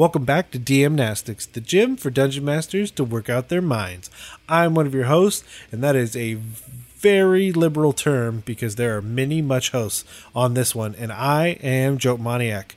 [0.00, 4.08] Welcome back to DM Nastics, the gym for dungeon masters to work out their minds.
[4.48, 6.38] I'm one of your hosts, and that is a
[6.96, 11.98] very liberal term because there are many much hosts on this one, and I am
[11.98, 12.76] Joatmoniac.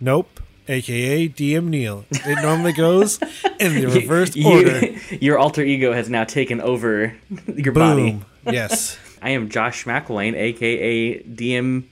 [0.00, 0.38] Nope,
[0.68, 2.04] aka DM Neal.
[2.12, 3.20] It normally goes
[3.58, 4.86] in the reverse You- order.
[5.20, 7.16] your alter ego has now taken over
[7.52, 8.20] your body.
[8.46, 8.96] Yes.
[9.20, 11.82] I am Josh McElwain, aka DM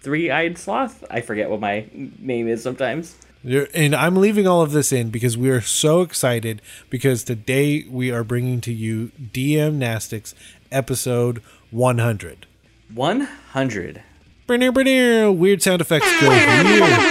[0.00, 1.02] Three Eyed Sloth.
[1.10, 3.16] I forget what my name is sometimes.
[3.44, 7.84] You're- And I'm leaving all of this in because we are so excited because today
[7.88, 10.34] we are bringing to you DM Nastics
[10.70, 12.46] episode 100.
[12.94, 14.02] 100.
[14.46, 15.32] Ba-near-ba-near.
[15.32, 17.08] Weird sound effects go here.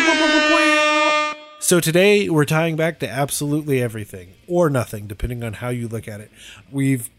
[1.60, 6.08] So today we're tying back to absolutely everything or nothing, depending on how you look
[6.08, 6.32] at it.
[6.72, 7.10] We've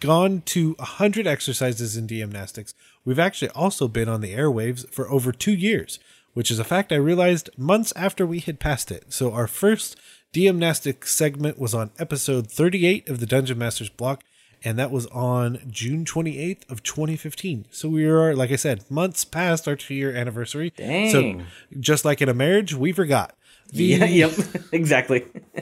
[0.00, 2.74] gone to 100 exercises in DM Nastics.
[3.04, 5.98] We've actually also been on the airwaves for over two years,
[6.34, 9.12] which is a fact I realized months after we had passed it.
[9.12, 9.96] So our first
[10.32, 14.24] DM Nastics segment was on episode 38 of the Dungeon Masters block,
[14.64, 17.66] and that was on June 28th of 2015.
[17.70, 20.72] So we are, like I said, months past our two-year anniversary.
[20.76, 21.10] Dang.
[21.10, 21.44] So
[21.80, 23.36] just like in a marriage, we forgot.
[23.70, 24.32] The, Yeah, yep,
[24.72, 25.26] exactly.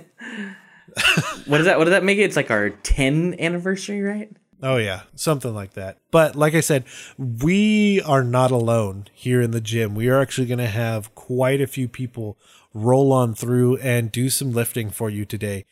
[1.47, 1.79] what does that?
[1.79, 2.23] What does that make it?
[2.23, 4.31] It's like our 10 anniversary, right?
[4.63, 5.99] Oh yeah, something like that.
[6.11, 6.85] But like I said,
[7.19, 9.95] we are not alone here in the gym.
[9.95, 12.37] We are actually going to have quite a few people
[12.75, 15.65] roll on through and do some lifting for you today.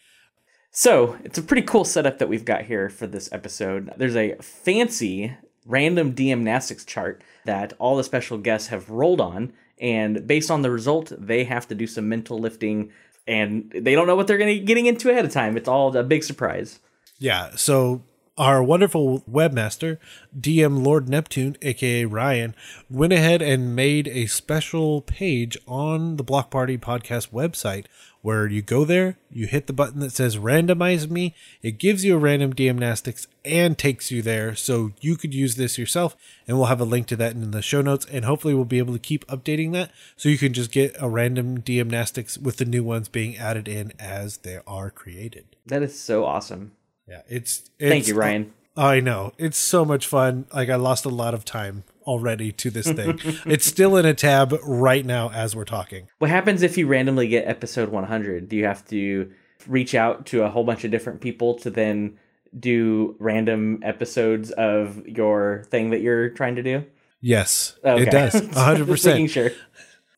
[0.71, 3.93] So it's a pretty cool setup that we've got here for this episode.
[3.97, 9.53] There's a fancy random DM Nastics chart that all the special guests have rolled on,
[9.81, 12.91] and based on the result, they have to do some mental lifting,
[13.27, 15.57] and they don't know what they're going to be getting into ahead of time.
[15.57, 16.81] It's all a big surprise.
[17.19, 18.03] Yeah, so
[18.39, 19.99] our wonderful webmaster,
[20.39, 22.55] DM Lord Neptune, aka Ryan,
[22.89, 27.87] went ahead and made a special page on the Block Party podcast website
[28.23, 32.15] where you go there, you hit the button that says randomize me, it gives you
[32.15, 34.55] a random DM Nastics and takes you there.
[34.55, 36.17] So you could use this yourself,
[36.47, 38.79] and we'll have a link to that in the show notes, and hopefully we'll be
[38.79, 42.59] able to keep updating that so you can just get a random DM Nastics with
[42.59, 45.57] the new ones being added in as they are created.
[45.67, 46.73] That is so awesome.
[47.09, 48.53] Yeah, it's, it's Thank you, Ryan.
[48.77, 49.33] I know.
[49.39, 50.47] It's so much fun.
[50.55, 53.19] Like I lost a lot of time already to this thing.
[53.47, 56.09] it's still in a tab right now as we're talking.
[56.19, 58.49] What happens if you randomly get episode 100?
[58.49, 59.33] Do you have to
[59.67, 62.19] reach out to a whole bunch of different people to then
[62.59, 66.85] do random episodes of your thing that you're trying to do?
[67.21, 68.05] Yes, Okay.
[68.05, 68.33] it does.
[68.41, 69.29] 100%.
[69.29, 69.51] sure.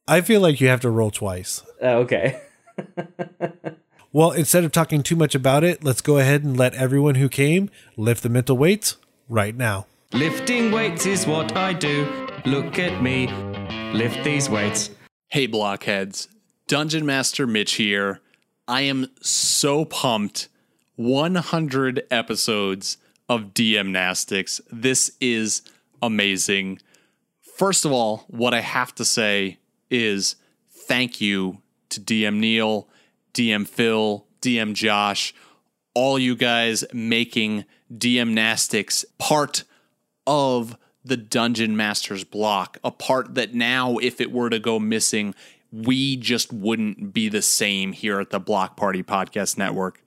[0.07, 1.63] I feel like you have to roll twice.
[1.81, 2.43] Oh, okay.
[4.13, 7.29] Well, instead of talking too much about it, let's go ahead and let everyone who
[7.29, 8.97] came lift the mental weights
[9.29, 9.87] right now.
[10.13, 12.29] Lifting weights is what I do.
[12.45, 13.29] Look at me.
[13.93, 14.91] Lift these weights.
[15.29, 16.27] Hey, blockheads.
[16.67, 18.21] Dungeon Master Mitch here.
[18.67, 20.49] I am so pumped.
[20.97, 22.99] 100 episodes
[23.29, 24.61] of DM Nastics.
[24.73, 25.63] This is
[26.03, 26.81] amazing.
[27.57, 30.35] First of all, what I have to say is
[30.69, 31.59] thank you
[31.91, 32.89] to DM Neal,
[33.35, 35.35] DM Phil, DM Josh,
[35.95, 39.65] all you guys making DM Nastics part
[40.27, 45.35] of the Dungeon Master's block, a part that now, if it were to go missing,
[45.73, 50.03] we just wouldn't be the same here at the Block Party Podcast Network.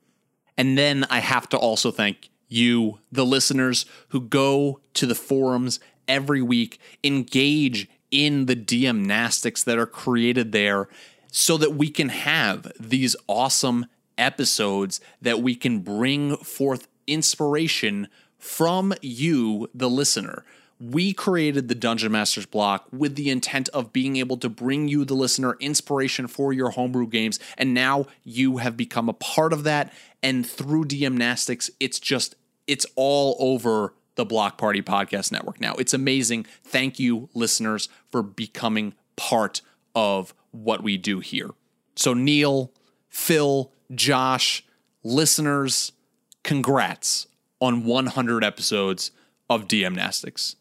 [0.58, 5.80] And then I have to also thank you, the listeners who go to the forums
[6.08, 10.88] every week, engage in the DM Nastics that are created there
[11.36, 13.88] so that we can have these awesome
[14.20, 18.08] episodes that we can bring forth inspiration
[18.38, 20.46] from you, the listener.
[20.80, 25.06] We created the Dungeon Masters block with the intent of being able to bring you,
[25.06, 27.40] the listener, inspiration for your homebrew games.
[27.58, 29.92] And now you have become a part of that.
[30.22, 32.36] And through DM Nastics, it's just,
[32.68, 35.74] it's all over the Block Party Podcast Network now.
[35.80, 36.46] It's amazing.
[36.64, 39.62] Thank you, listeners, for becoming part
[39.96, 41.52] of what we do here.
[41.96, 42.72] So, Neal,
[43.10, 44.66] Phil, Josh,
[45.04, 45.92] listeners,
[46.44, 47.28] congrats
[47.60, 49.12] on 100 episodes
[49.50, 50.56] of DM Nastics.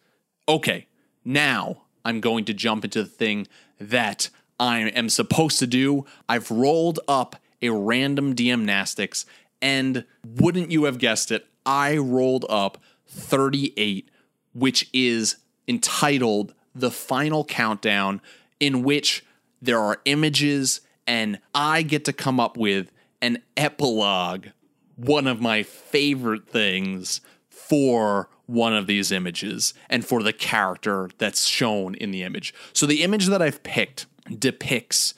[0.48, 0.86] Okay,
[1.24, 3.46] now I'm going to jump into the thing
[3.78, 6.04] that I am supposed to do.
[6.28, 9.24] I've rolled up a random DM Nastics,
[9.60, 14.10] and wouldn't you have guessed it, I rolled up 38,
[14.52, 15.36] which is
[15.68, 18.20] entitled The Final Countdown,
[18.62, 19.24] in which
[19.60, 24.46] there are images, and I get to come up with an epilogue,
[24.94, 31.44] one of my favorite things for one of these images and for the character that's
[31.44, 32.54] shown in the image.
[32.72, 34.06] So the image that I've picked
[34.38, 35.14] depicts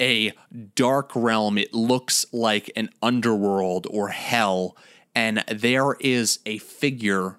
[0.00, 0.32] a
[0.74, 1.58] dark realm.
[1.58, 4.76] It looks like an underworld or hell.
[5.14, 7.36] And there is a figure,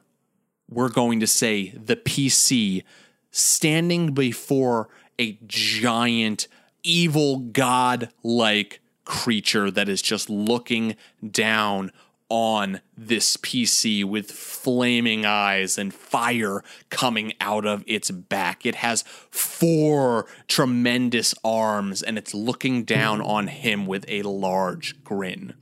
[0.70, 2.84] we're going to say the PC,
[3.32, 4.90] standing before
[5.20, 6.48] a giant,
[6.84, 10.96] evil, god like creature that is just looking
[11.28, 11.92] down
[12.32, 18.66] on this PC with flaming eyes and fire coming out of its back.
[18.66, 25.56] It has four tremendous arms and it's looking down on him with a large grin.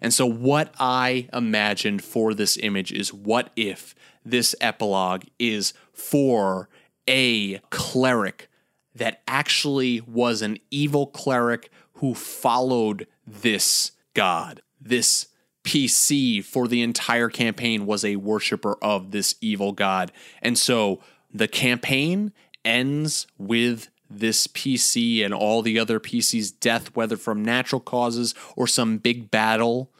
[0.00, 3.94] And so, what I imagined for this image is what if
[4.24, 6.68] this epilogue is for
[7.08, 8.48] a cleric
[8.94, 15.28] that actually was an evil cleric who followed this god, this
[15.64, 20.12] PC for the entire campaign was a worshiper of this evil god.
[20.40, 21.00] And so
[21.32, 22.32] the campaign
[22.64, 28.66] ends with this PC and all the other PC's death, whether from natural causes or
[28.66, 29.90] some big battle.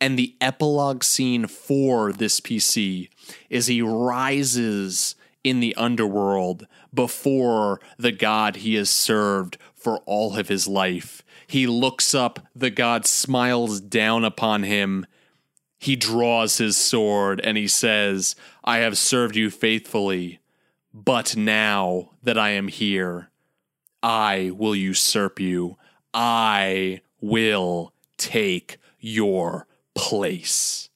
[0.00, 3.08] And the epilogue scene for this PC
[3.50, 10.48] is he rises in the underworld before the God he has served for all of
[10.48, 11.22] his life.
[11.46, 15.06] He looks up, the God smiles down upon him.
[15.78, 20.40] He draws his sword and he says, I have served you faithfully,
[20.92, 23.30] but now that I am here,
[24.02, 25.76] I will usurp you.
[26.12, 30.87] I will take your place.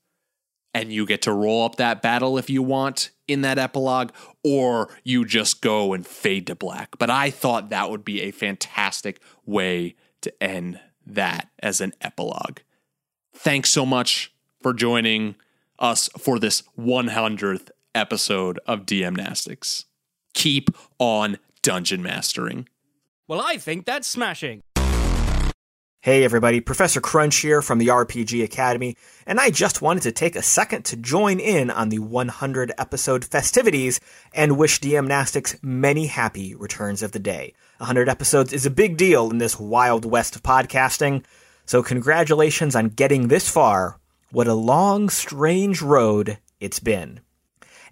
[0.75, 4.11] And you get to roll up that battle if you want in that epilogue,
[4.43, 6.97] or you just go and fade to black.
[6.99, 12.61] But I thought that would be a fantastic way to end that as an epilogue.
[13.35, 14.33] Thanks so much
[14.63, 15.35] for joining
[15.79, 19.85] us for this 100th episode of DM Nastics.
[20.33, 22.69] Keep on dungeon mastering.
[23.29, 24.63] Well, I think that's smashing.
[26.05, 30.35] Hey everybody, Professor Crunch here from the RPG Academy, and I just wanted to take
[30.35, 34.01] a second to join in on the 100 episode festivities
[34.35, 37.55] and wish DM Nastics many happy returns of the day.
[37.79, 41.25] 100 episodes is a big deal in this wild west of podcasting,
[41.67, 44.01] so congratulations on getting this far.
[44.33, 47.21] What a long, strange road it's been.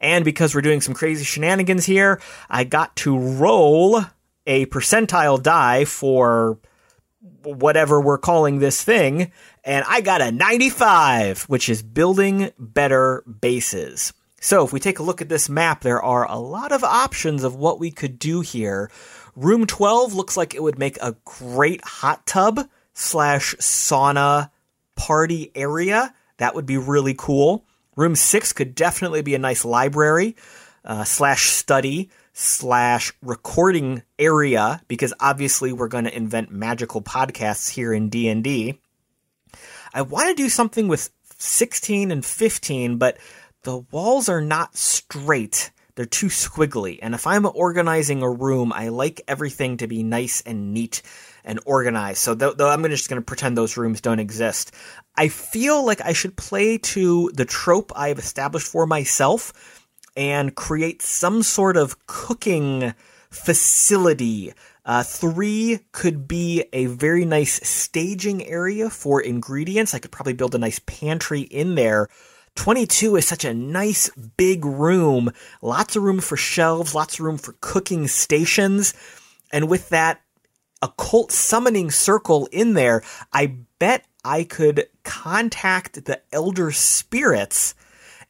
[0.01, 4.01] And because we're doing some crazy shenanigans here, I got to roll
[4.49, 6.59] a percentile die for
[7.45, 9.33] whatever we're calling this thing,
[9.65, 14.13] and I got a 95, which is building better bases.
[14.41, 17.45] So if we take a look at this map, there are a lot of options
[17.45, 18.91] of what we could do here.
[19.37, 22.61] Room 12 looks like it would make a great hot tub
[22.95, 24.51] slash sauna
[24.97, 26.15] party area.
[26.39, 27.67] That would be really cool.
[27.97, 30.37] Room 6 could definitely be a nice library
[30.85, 32.11] uh, slash study
[32.41, 38.81] slash recording area because obviously we're going to invent magical podcasts here in D&D.
[39.93, 43.19] I want to do something with 16 and 15, but
[43.63, 45.71] the walls are not straight.
[45.97, 46.99] They're too squiggly.
[47.03, 51.03] And if I'm organizing a room, I like everything to be nice and neat
[51.45, 52.19] and organized.
[52.19, 54.73] So th- though I'm just going to pretend those rooms don't exist.
[55.15, 59.80] I feel like I should play to the trope I've established for myself
[60.17, 62.95] and create some sort of cooking
[63.31, 64.53] facility.
[64.85, 69.95] Uh, three could be a very nice staging area for ingredients.
[69.95, 72.09] I could probably build a nice pantry in there.
[72.57, 75.31] 22 is such a nice big room.
[75.63, 78.95] Lots of room for shelves, lots of room for cooking stations.
[79.53, 80.21] And with that
[80.83, 83.03] occult summoning circle in there,
[83.33, 87.75] I bet I could contact the elder spirits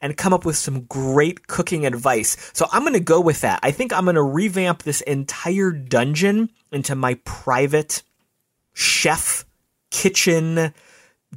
[0.00, 2.36] and come up with some great cooking advice.
[2.52, 3.60] So I'm going to go with that.
[3.62, 8.02] I think I'm going to revamp this entire dungeon into my private
[8.72, 9.44] chef
[9.90, 10.72] kitchen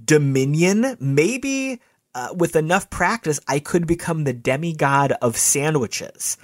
[0.05, 0.97] dominion.
[0.99, 1.81] Maybe
[2.15, 6.37] uh, with enough practice, I could become the demigod of sandwiches.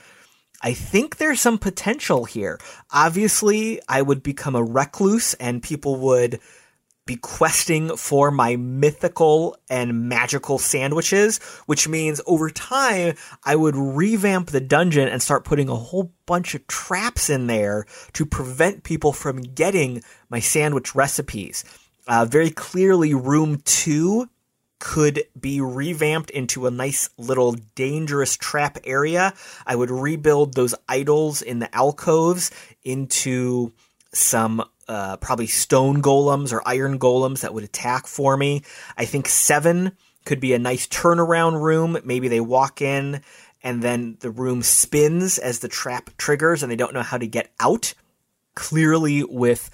[0.62, 2.60] I think there's some potential here.
[2.92, 6.40] Obviously, I would become a recluse and people would
[7.10, 14.52] be questing for my mythical and magical sandwiches, which means over time I would revamp
[14.52, 19.12] the dungeon and start putting a whole bunch of traps in there to prevent people
[19.12, 21.66] from getting my sandwich recipes.
[22.08, 24.30] Uh, very clearly, room two
[24.78, 29.34] could be revamped into a nice little dangerous trap area.
[29.66, 32.52] I would rebuild those idols in the alcoves
[32.84, 33.74] into
[34.14, 38.64] some uh, probably stone golems or iron golems that would attack for me.
[38.98, 39.94] I think seven
[40.26, 41.98] could be a nice turnaround room.
[42.04, 43.22] Maybe they walk in
[43.64, 47.28] and then the room spins as the trap triggers and they don't know how to
[47.28, 47.94] get out.
[48.56, 49.70] clearly with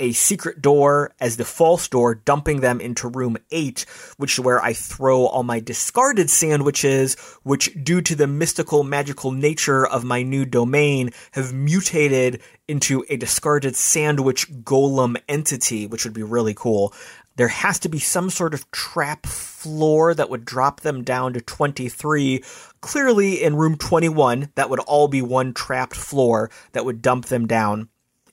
[0.00, 3.84] a secret door as the false door, dumping them into room eight,
[4.16, 9.30] which is where I throw all my discarded sandwiches, which, due to the mystical, magical
[9.30, 16.14] nature of my new domain, have mutated into a discarded sandwich golem entity, which would
[16.14, 16.94] be really cool.
[17.36, 21.40] There has to be some sort of trap floor that would drop them down to
[21.40, 22.42] 23.
[22.80, 27.46] Clearly, in room 21, that would all be one trapped floor that would dump them
[27.46, 27.88] down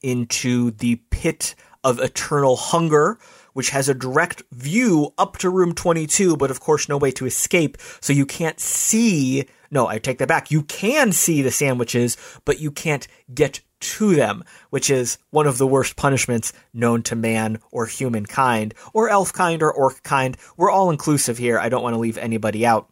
[0.08, 3.20] into the pit of eternal hunger,
[3.54, 7.26] which has a direct view up to room 22, but of course no way to
[7.26, 7.78] escape.
[8.02, 9.48] So you can't see.
[9.70, 10.50] No, I take that back.
[10.50, 15.58] You can see the sandwiches, but you can't get to them, which is one of
[15.58, 20.38] the worst punishments known to man or humankind, or elf kind or orc kind.
[20.56, 21.60] We're all inclusive here.
[21.60, 22.90] I don't want to leave anybody out.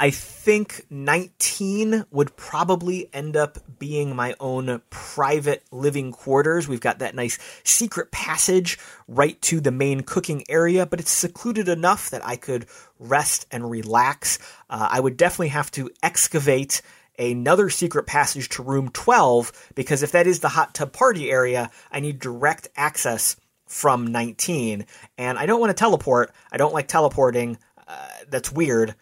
[0.00, 6.66] I think 19 would probably end up being my own private living quarters.
[6.66, 11.68] We've got that nice secret passage right to the main cooking area, but it's secluded
[11.68, 12.66] enough that I could
[12.98, 14.40] rest and relax.
[14.68, 16.82] Uh, I would definitely have to excavate
[17.18, 21.70] another secret passage to room 12 because if that is the hot tub party area,
[21.92, 24.84] I need direct access from 19.
[25.16, 26.32] And I don't want to teleport.
[26.50, 27.58] I don't like teleporting.
[27.86, 28.96] Uh, that's weird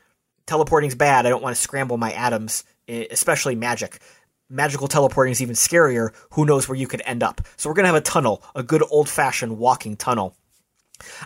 [0.50, 1.26] teleporting's bad.
[1.26, 4.00] I don't want to scramble my atoms, especially magic.
[4.48, 6.12] Magical teleporting is even scarier.
[6.32, 7.40] Who knows where you could end up?
[7.56, 10.34] So we're going to have a tunnel, a good old fashioned walking tunnel.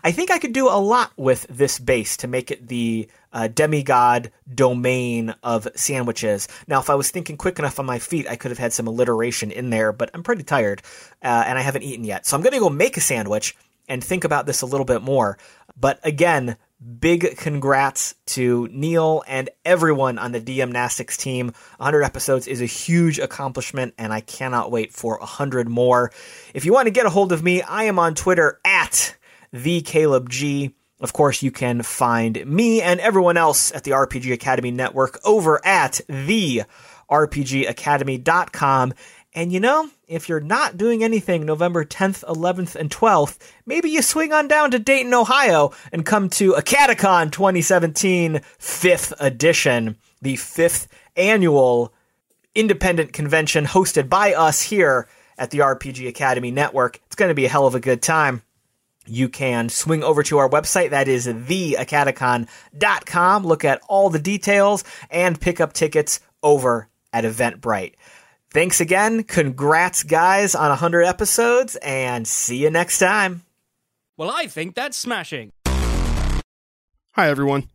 [0.05, 3.49] I think I could do a lot with this base to make it the uh,
[3.49, 6.47] demigod domain of sandwiches.
[6.69, 8.87] Now, if I was thinking quick enough on my feet, I could have had some
[8.87, 10.83] alliteration in there, but I'm pretty tired
[11.23, 12.27] uh, and I haven't eaten yet.
[12.27, 13.57] So I'm going to go make a sandwich
[13.89, 15.39] and think about this a little bit more.
[15.81, 21.47] But again, big congrats to Neal and everyone on the DM Nastics team.
[21.79, 26.13] 100 episodes is a huge accomplishment, and I cannot wait for 100 more.
[26.53, 29.17] If you want to get a hold of me, I am on Twitter at
[29.53, 30.75] the Caleb G.
[31.01, 35.65] Of course, you can find me and everyone else at the RPG Academy Network over
[35.65, 36.63] at the
[37.11, 38.95] RPGacademy.com.
[39.35, 44.01] And you know, if you're not doing anything November 10th, 11th, and 12th, maybe you
[44.01, 50.87] swing on down to Dayton, Ohio and come to Acadecon 2017 5th edition, the fifth
[51.17, 51.93] annual
[52.55, 57.01] independent convention hosted by us here at the RPG Academy Network.
[57.07, 58.43] It's going to be a hell of a good time.
[59.07, 64.85] You can swing over to our website, that is theacadecon.com, look at all the details,
[65.11, 67.95] and pick up tickets over at Eventbrite.
[68.55, 69.25] Thanks again.
[69.25, 73.43] Congrats, guys, on 100 episodes, and see you next time.
[74.17, 75.51] Well, I think that's smashing.
[75.67, 77.69] Hi, everyone.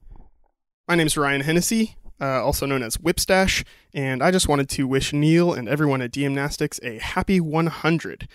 [0.88, 4.88] My name is Ryan Hennessy, uh, also known as Whipstash, and I just wanted to
[4.88, 8.30] wish Neal and everyone at DM Nastics a happy 100.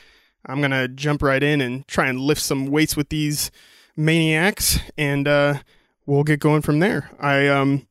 [0.44, 3.50] I'm going to jump right in and try and lift some weights with these
[3.96, 5.60] maniacs, and uh,
[6.04, 7.10] we'll get going from there.
[7.18, 7.86] I um,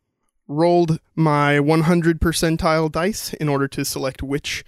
[0.47, 4.63] rolled my 100 percentile dice in order to select which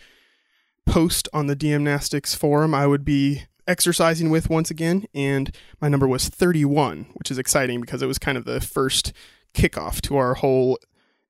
[0.85, 5.89] post on the DM Nastics forum I would be exercising with once again, and my
[5.89, 9.11] number was 31, which is exciting because it was kind of the first
[9.53, 10.77] kickoff to our whole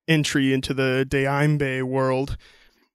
[0.06, 2.36] entry into the Deimbe world.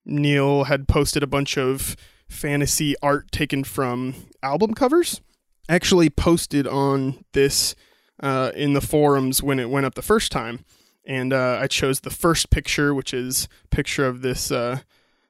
[0.06, 1.96] Neal had posted a bunch of
[2.28, 5.22] fantasy art taken from album covers.
[5.70, 7.76] Actually, posted on this
[8.22, 10.66] uh, in the forums when it went up the first time
[11.06, 14.80] and uh, I chose the first picture, which is picture of this uh,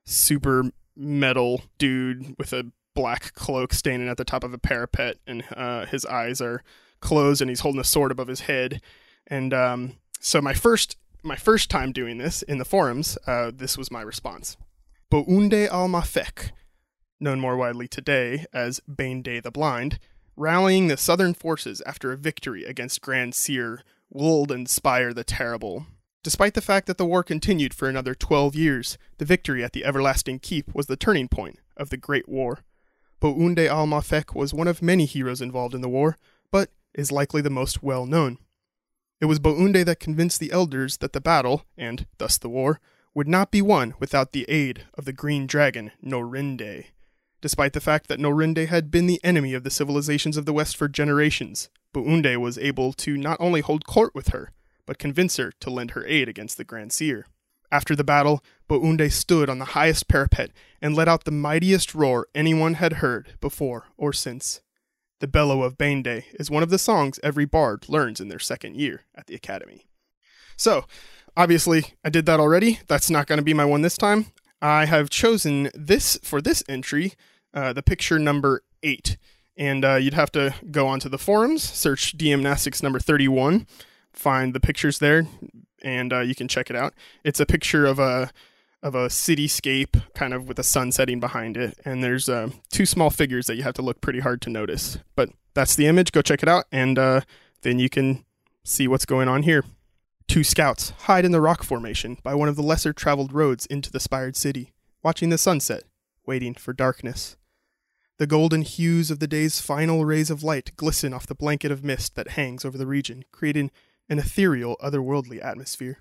[0.05, 5.43] super metal dude with a black cloak standing at the top of a parapet, and
[5.55, 6.63] uh, his eyes are
[6.99, 8.81] closed, and he's holding a sword above his head.
[9.27, 13.77] And um, so my first my first time doing this in the forums, uh, this
[13.77, 14.57] was my response.
[15.11, 16.51] Bounde Almafek,
[17.19, 19.99] known more widely today as Bane Day the Blind,
[20.35, 25.85] rallying the southern forces after a victory against Grand Seer Wold and Spire the Terrible.
[26.21, 29.85] Despite the fact that the war continued for another 12 years, the victory at the
[29.85, 32.59] Everlasting Keep was the turning point of the Great War.
[33.21, 36.17] Bounde al-Mafek was one of many heroes involved in the war,
[36.51, 38.37] but is likely the most well known.
[39.21, 42.81] It was Bounde that convinced the elders that the battle, and thus the war,
[43.13, 46.87] would not be won without the aid of the green dragon Norinde.
[47.41, 50.77] Despite the fact that Norinde had been the enemy of the civilizations of the West
[50.77, 54.51] for generations, Bounde was able to not only hold court with her,
[54.85, 57.25] but convince her to lend her aid against the Grand Seer.
[57.71, 62.27] After the battle, Bounde stood on the highest parapet and let out the mightiest roar
[62.35, 64.61] anyone had heard before or since.
[65.19, 68.75] The Bellow of Bainde is one of the songs every bard learns in their second
[68.75, 69.87] year at the Academy.
[70.57, 70.85] So,
[71.37, 72.79] obviously, I did that already.
[72.87, 74.27] That's not going to be my one this time.
[74.61, 77.13] I have chosen this for this entry
[77.53, 79.17] uh, the picture number eight.
[79.57, 83.67] And uh, you'd have to go onto the forums, search DM Nastics number 31,
[84.13, 85.27] find the pictures there,
[85.83, 86.93] and uh, you can check it out.
[87.23, 88.31] It's a picture of a
[88.81, 92.87] of a cityscape, kind of with the sun setting behind it, and there's uh, two
[92.87, 94.97] small figures that you have to look pretty hard to notice.
[95.15, 96.11] But that's the image.
[96.11, 97.21] Go check it out, and uh,
[97.61, 98.25] then you can
[98.63, 99.63] see what's going on here.
[100.31, 103.91] Two scouts hide in the rock formation by one of the lesser traveled roads into
[103.91, 104.71] the spired city,
[105.03, 105.83] watching the sunset,
[106.25, 107.35] waiting for darkness.
[108.17, 111.83] The golden hues of the day's final rays of light glisten off the blanket of
[111.83, 113.71] mist that hangs over the region, creating
[114.07, 115.97] an ethereal, otherworldly atmosphere.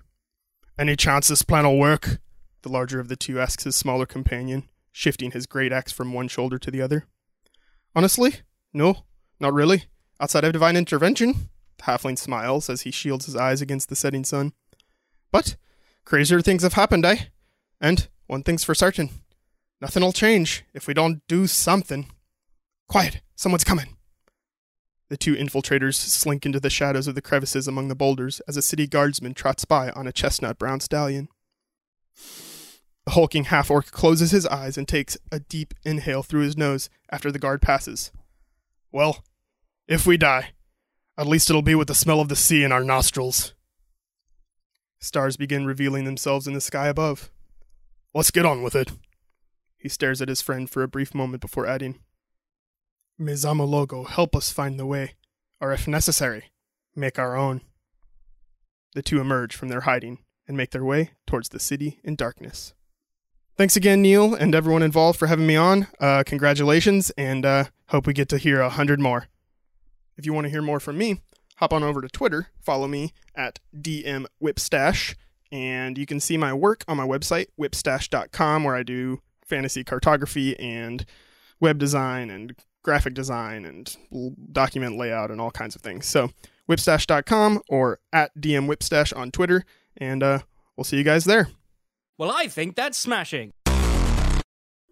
[0.79, 2.19] Any chance this plan'll work?
[2.61, 6.29] The larger of the two asks his smaller companion, shifting his great axe from one
[6.29, 7.05] shoulder to the other.
[7.93, 8.35] Honestly,
[8.71, 9.03] no,
[9.41, 9.87] not really.
[10.21, 11.49] Outside of divine intervention,
[11.81, 14.53] halfling smiles as he shields his eyes against the setting sun.
[15.31, 15.55] But
[16.05, 17.25] crazier things have happened, eh?
[17.79, 19.09] And one thing's for certain
[19.81, 22.07] nothing'll change if we don't do something.
[22.87, 23.97] Quiet, someone's coming.
[25.09, 28.61] The two infiltrators slink into the shadows of the crevices among the boulders as a
[28.61, 31.27] city guardsman trots by on a chestnut brown stallion.
[33.05, 36.89] The hulking half orc closes his eyes and takes a deep inhale through his nose
[37.09, 38.11] after the guard passes.
[38.91, 39.23] Well,
[39.87, 40.51] if we die,
[41.17, 43.53] at least it'll be with the smell of the sea in our nostrils.
[44.99, 47.31] Stars begin revealing themselves in the sky above.
[48.13, 48.91] Let's get on with it.
[49.77, 51.99] He stares at his friend for a brief moment before adding,
[53.17, 55.15] May Zamologo help us find the way,
[55.59, 56.51] or if necessary,
[56.95, 57.61] make our own.
[58.93, 62.73] The two emerge from their hiding and make their way towards the city in darkness.
[63.57, 65.87] Thanks again, Neal, and everyone involved for having me on.
[65.99, 69.27] Uh, congratulations, and uh, hope we get to hear a hundred more.
[70.21, 71.19] If you want to hear more from me,
[71.55, 75.15] hop on over to Twitter, follow me at DM Whipstash,
[75.51, 80.55] and you can see my work on my website, whipstash.com, where I do fantasy cartography
[80.59, 81.07] and
[81.59, 83.97] web design and graphic design and
[84.51, 86.05] document layout and all kinds of things.
[86.05, 86.29] So,
[86.69, 89.65] whipstash.com or at DM Whipstash on Twitter,
[89.97, 90.39] and uh,
[90.77, 91.49] we'll see you guys there.
[92.19, 93.53] Well, I think that's smashing.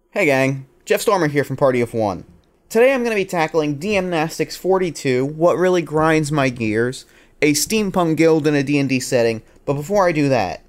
[0.09, 2.25] Hey gang, Jeff Stormer here from Party of One.
[2.69, 7.05] Today I'm going to be tackling DM Nastics 42, What Really Grinds My Gears,
[7.41, 10.61] a steampunk guild in a D&D setting, but before I do that,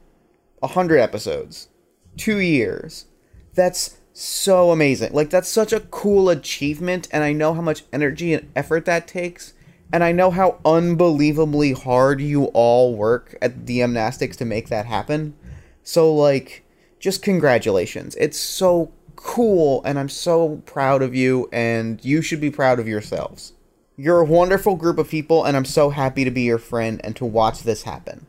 [0.60, 1.68] 100 episodes,
[2.16, 3.04] 2 years.
[3.52, 5.12] That's so amazing.
[5.12, 9.06] Like that's such a cool achievement and I know how much energy and effort that
[9.06, 9.52] takes.
[9.92, 14.86] And I know how unbelievably hard you all work at DM Nastics to make that
[14.86, 15.34] happen.
[15.82, 16.64] So like
[16.98, 18.16] just congratulations.
[18.16, 18.90] It's so
[19.22, 23.52] cool and I'm so proud of you and you should be proud of yourselves.
[23.96, 27.14] You're a wonderful group of people and I'm so happy to be your friend and
[27.16, 28.26] to watch this happen.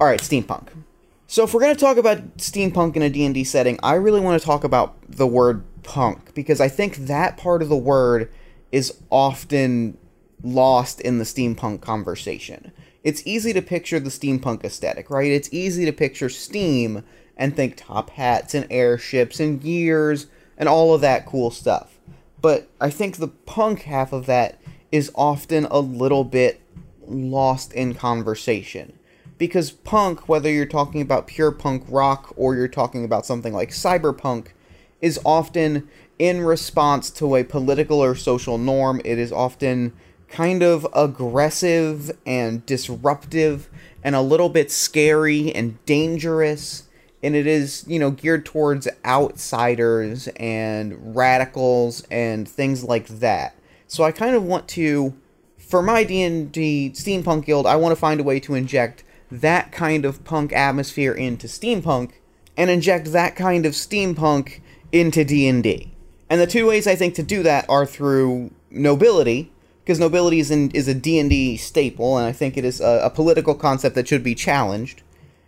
[0.00, 0.68] All right, steampunk.
[1.26, 4.40] So if we're going to talk about steampunk in a D&D setting, I really want
[4.40, 8.30] to talk about the word punk because I think that part of the word
[8.70, 9.98] is often
[10.42, 12.72] lost in the steampunk conversation.
[13.02, 15.30] It's easy to picture the steampunk aesthetic, right?
[15.30, 17.02] It's easy to picture steam
[17.36, 21.98] and think top hats and airships and gears and all of that cool stuff.
[22.40, 24.60] But I think the punk half of that
[24.92, 26.60] is often a little bit
[27.06, 28.98] lost in conversation.
[29.36, 33.70] Because punk, whether you're talking about pure punk rock or you're talking about something like
[33.70, 34.48] cyberpunk,
[35.00, 39.00] is often in response to a political or social norm.
[39.04, 39.92] It is often
[40.28, 43.68] kind of aggressive and disruptive
[44.02, 46.88] and a little bit scary and dangerous
[47.24, 53.56] and it is you know geared towards outsiders and radicals and things like that.
[53.86, 55.14] So i kind of want to
[55.58, 60.04] for my d&d steampunk guild i want to find a way to inject that kind
[60.04, 62.12] of punk atmosphere into steampunk
[62.56, 64.60] and inject that kind of steampunk
[64.92, 65.92] into d&d
[66.28, 69.50] and the two ways i think to do that are through nobility
[69.84, 73.10] because nobility is, in, is a d&d staple and i think it is a, a
[73.10, 75.02] political concept that should be challenged.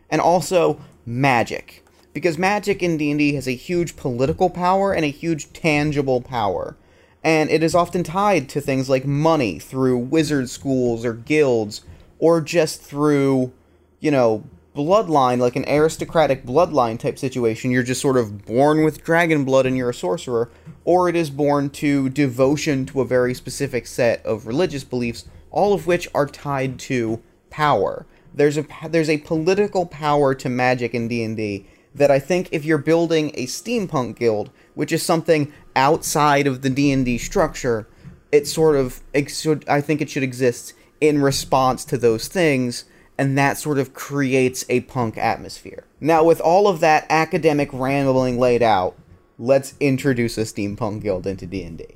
[0.08, 1.84] And also magic.
[2.12, 6.76] Because magic in D&D has a huge political power and a huge tangible power.
[7.22, 11.82] And it is often tied to things like money through wizard schools or guilds
[12.18, 13.52] or just through
[14.00, 17.70] you know bloodline like an aristocratic bloodline type situation.
[17.70, 20.50] You're just sort of born with dragon blood and you're a sorcerer
[20.84, 25.72] or it is born to devotion to a very specific set of religious beliefs all
[25.72, 31.08] of which are tied to power there's a there's a political power to magic in
[31.08, 36.60] D&D that I think if you're building a steampunk guild, which is something outside of
[36.60, 37.88] the D&D structure,
[38.30, 42.84] it sort of I think it should exist in response to those things
[43.18, 45.84] and that sort of creates a punk atmosphere.
[46.00, 48.96] Now with all of that academic rambling laid out,
[49.38, 51.86] let's introduce a steampunk guild into D&D.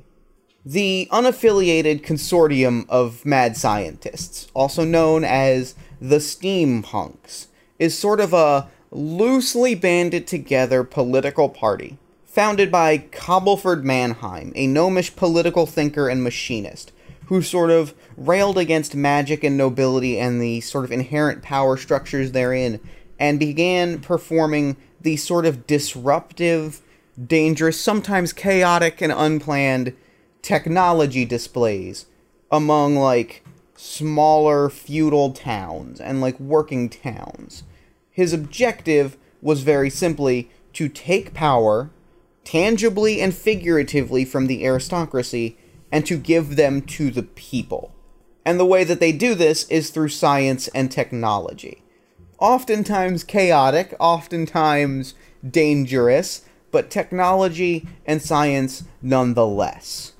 [0.65, 8.67] The unaffiliated consortium of mad scientists, also known as the steampunks, is sort of a
[8.89, 11.97] loosely banded together political party
[12.31, 16.93] founded by Cobbleford Mannheim, a gnomish political thinker and machinist,
[17.25, 22.31] who sort of railed against magic and nobility and the sort of inherent power structures
[22.31, 22.79] therein,
[23.19, 26.81] and began performing the sort of disruptive,
[27.27, 29.93] dangerous, sometimes chaotic and unplanned
[30.41, 32.05] technology displays
[32.49, 33.43] among like
[33.81, 37.63] smaller feudal towns and like working towns.
[38.11, 41.89] His objective was very simply to take power
[42.43, 45.57] tangibly and figuratively from the aristocracy
[45.91, 47.91] and to give them to the people.
[48.45, 51.83] And the way that they do this is through science and technology.
[52.39, 55.15] Oftentimes chaotic, oftentimes
[55.47, 60.13] dangerous, but technology and science nonetheless.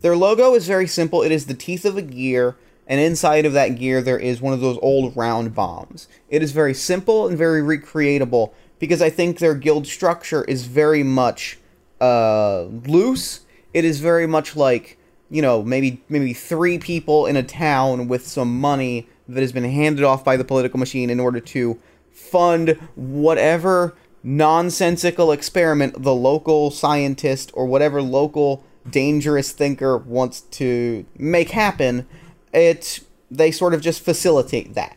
[0.00, 2.56] Their logo is very simple it is the teeth of a gear,
[2.90, 6.08] and inside of that gear there is one of those old round bombs.
[6.28, 11.04] It is very simple and very recreatable because I think their guild structure is very
[11.04, 11.56] much
[12.00, 13.42] uh, loose.
[13.72, 14.98] It is very much like
[15.30, 19.62] you know maybe maybe three people in a town with some money that has been
[19.62, 21.78] handed off by the political machine in order to
[22.10, 31.50] fund whatever nonsensical experiment the local scientist or whatever local dangerous thinker wants to make
[31.50, 32.06] happen
[32.52, 34.96] it they sort of just facilitate that.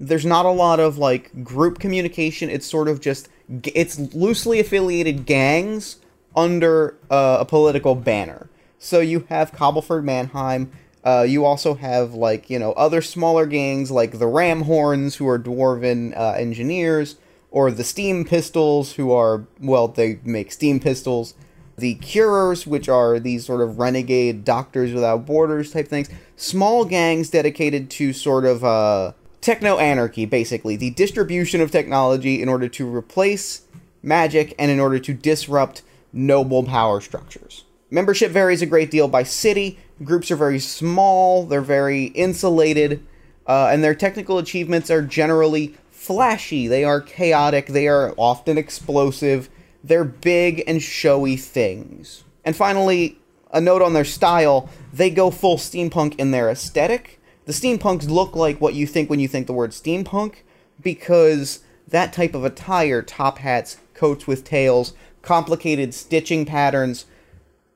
[0.00, 2.50] There's not a lot of like group communication.
[2.50, 3.28] It's sort of just
[3.64, 5.96] it's loosely affiliated gangs
[6.34, 8.48] under uh, a political banner.
[8.78, 10.70] So you have cobbleford mannheim.
[11.04, 15.38] Uh, you also have like you know other smaller gangs like the ramhorns who are
[15.38, 17.16] dwarven uh, engineers
[17.50, 21.34] or the steam pistols who are well they make steam pistols.
[21.78, 27.30] The curers which are these sort of renegade doctors without borders type things small gangs
[27.30, 32.94] dedicated to sort of uh, techno anarchy, basically, the distribution of technology in order to
[32.94, 33.62] replace
[34.02, 37.64] magic and in order to disrupt noble power structures.
[37.90, 39.78] Membership varies a great deal by city.
[40.02, 43.06] Groups are very small, they're very insulated,
[43.46, 46.66] uh, and their technical achievements are generally flashy.
[46.66, 49.48] They are chaotic, they are often explosive,
[49.82, 52.24] they're big and showy things.
[52.44, 53.18] And finally,
[53.56, 57.20] a note on their style they go full steampunk in their aesthetic.
[57.46, 60.36] The steampunks look like what you think when you think the word steampunk
[60.82, 64.92] because that type of attire top hats coats with tails
[65.22, 67.06] complicated stitching patterns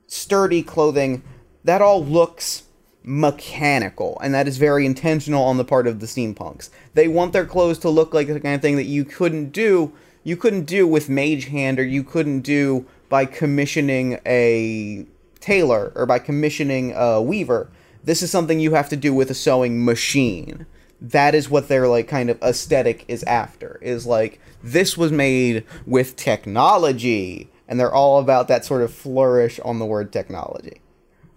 [0.06, 1.22] sturdy clothing
[1.64, 2.64] that all looks
[3.02, 6.68] mechanical and that is very intentional on the part of the steampunks.
[6.92, 9.92] They want their clothes to look like the kind of thing that you couldn't do
[10.24, 15.06] you couldn't do with mage hand or you couldn't do by commissioning a
[15.40, 17.70] tailor or by commissioning a weaver
[18.02, 20.66] this is something you have to do with a sewing machine.
[21.00, 23.78] That is what their like kind of aesthetic is after.
[23.82, 29.60] Is like this was made with technology, and they're all about that sort of flourish
[29.60, 30.80] on the word technology.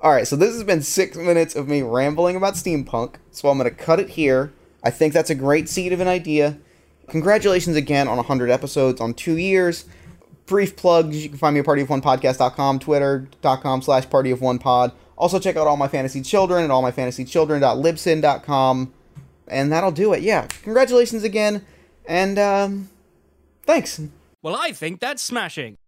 [0.01, 3.15] All right, so this has been six minutes of me rambling about steampunk.
[3.31, 4.51] So I'm gonna cut it here.
[4.83, 6.57] I think that's a great seed of an idea.
[7.07, 9.85] Congratulations again on 100 episodes on two years.
[10.53, 14.91] Brief plugs, you can find me at partyofonepodcast.com, twitter.com slash partyofonepod.
[15.17, 18.93] Also, check out all my fantasy children at allmyfantasychildren.libsyn.com.
[19.47, 20.21] And that'll do it.
[20.21, 20.45] Yeah.
[20.61, 21.65] Congratulations again.
[22.05, 22.89] And um,
[23.63, 23.99] thanks.
[24.43, 25.79] Well, I think that's smashing.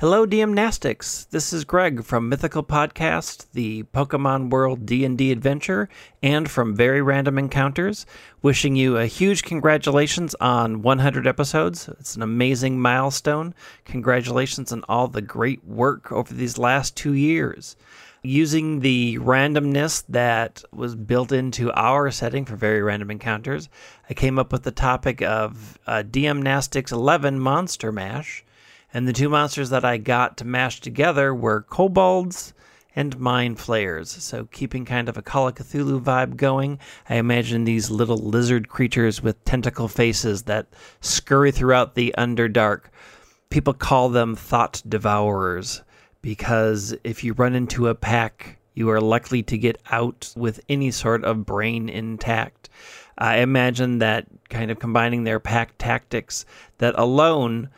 [0.00, 1.24] Hello, Nastics.
[1.24, 5.88] This is Greg from Mythical Podcast, the Pokemon World D&D adventure,
[6.22, 8.06] and from Very Random Encounters,
[8.40, 11.88] wishing you a huge congratulations on 100 episodes.
[11.98, 13.56] It's an amazing milestone.
[13.86, 17.74] Congratulations on all the great work over these last 2 years.
[18.22, 23.68] Using the randomness that was built into our setting for Very Random Encounters,
[24.08, 28.44] I came up with the topic of uh, DM Nastics 11 Monster Mash
[28.92, 32.54] and the two monsters that I got to mash together were kobolds
[32.96, 34.10] and mind flayers.
[34.10, 38.68] So, keeping kind of a Call of Cthulhu vibe going, I imagine these little lizard
[38.68, 40.66] creatures with tentacle faces that
[41.00, 42.86] scurry throughout the Underdark.
[43.50, 45.82] People call them thought devourers
[46.22, 50.90] because if you run into a pack, you are likely to get out with any
[50.90, 52.68] sort of brain intact.
[53.16, 56.46] I imagine that kind of combining their pack tactics,
[56.78, 57.70] that alone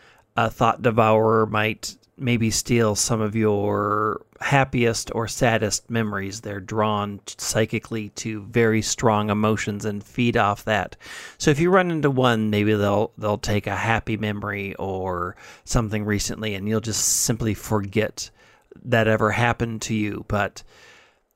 [0.47, 6.41] a thought devourer might maybe steal some of your happiest or saddest memories.
[6.41, 10.97] They're drawn psychically to very strong emotions and feed off that.
[11.39, 16.05] So if you run into one, maybe they'll they'll take a happy memory or something
[16.05, 18.31] recently and you'll just simply forget
[18.85, 20.63] that ever happened to you, but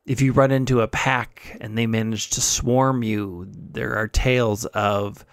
[0.07, 4.67] if you run into a pack and they manage to swarm you, there are tales
[4.67, 5.25] of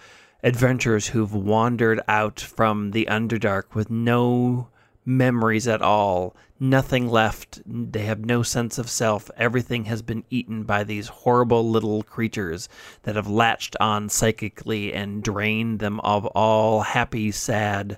[0.43, 4.67] adventurers who've wandered out from the Underdark with no
[5.05, 7.61] memories at all, nothing left.
[7.65, 9.29] They have no sense of self.
[9.37, 12.69] Everything has been eaten by these horrible little creatures
[13.03, 17.97] that have latched on psychically and drained them of all happy, sad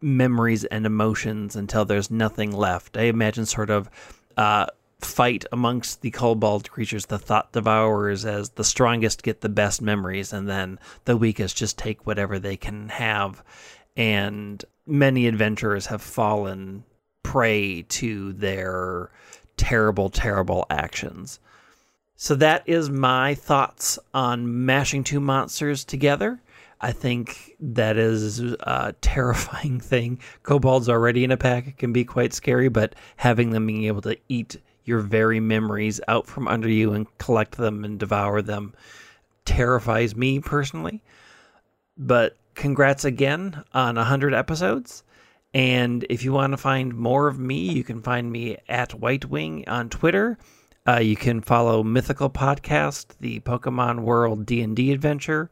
[0.00, 2.96] memories and emotions until there's nothing left.
[2.96, 3.90] I imagine sort of
[4.36, 4.66] uh,
[5.00, 10.32] fight amongst the kobold creatures, the thought devourers, as the strongest get the best memories,
[10.32, 13.42] and then the weakest just take whatever they can have.
[13.96, 16.84] And many adventurers have fallen
[17.22, 19.10] prey to their
[19.56, 21.40] terrible, terrible actions.
[22.16, 26.40] So that is my thoughts on mashing two monsters together.
[26.80, 30.20] I think that is a terrifying thing.
[30.42, 34.16] Kobolds already in a pack can be quite scary, but having them being able to
[34.28, 34.56] eat
[34.88, 38.74] your very memories out from under you and collect them and devour them
[39.44, 41.02] terrifies me personally.
[41.96, 45.04] But congrats again on 100 episodes.
[45.54, 49.26] And if you want to find more of me, you can find me at White
[49.26, 50.38] Wing on Twitter.
[50.86, 55.50] Uh, you can follow Mythical Podcast, the Pokemon World D&D adventure,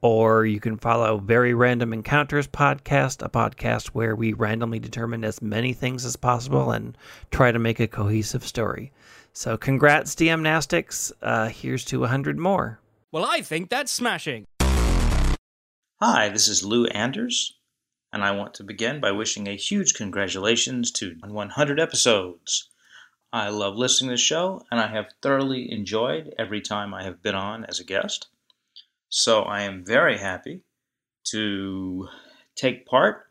[0.00, 5.42] or you can follow Very Random Encounters podcast, a podcast where we randomly determine as
[5.42, 6.96] many things as possible and
[7.30, 8.92] try to make a cohesive story.
[9.32, 11.12] So, congrats, DM Nastics.
[11.20, 12.80] Uh, here's to 100 more.
[13.10, 14.46] Well, I think that's smashing.
[16.00, 17.56] Hi, this is Lou Anders,
[18.12, 22.68] and I want to begin by wishing a huge congratulations to 100 episodes.
[23.32, 27.22] I love listening to the show, and I have thoroughly enjoyed every time I have
[27.22, 28.28] been on as a guest.
[29.10, 30.60] So I am very happy
[31.30, 32.08] to
[32.54, 33.26] take part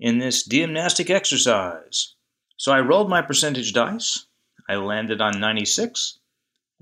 [0.00, 2.14] in this gymnastic exercise.
[2.56, 4.26] So I rolled my percentage dice.
[4.68, 6.18] I landed on 96,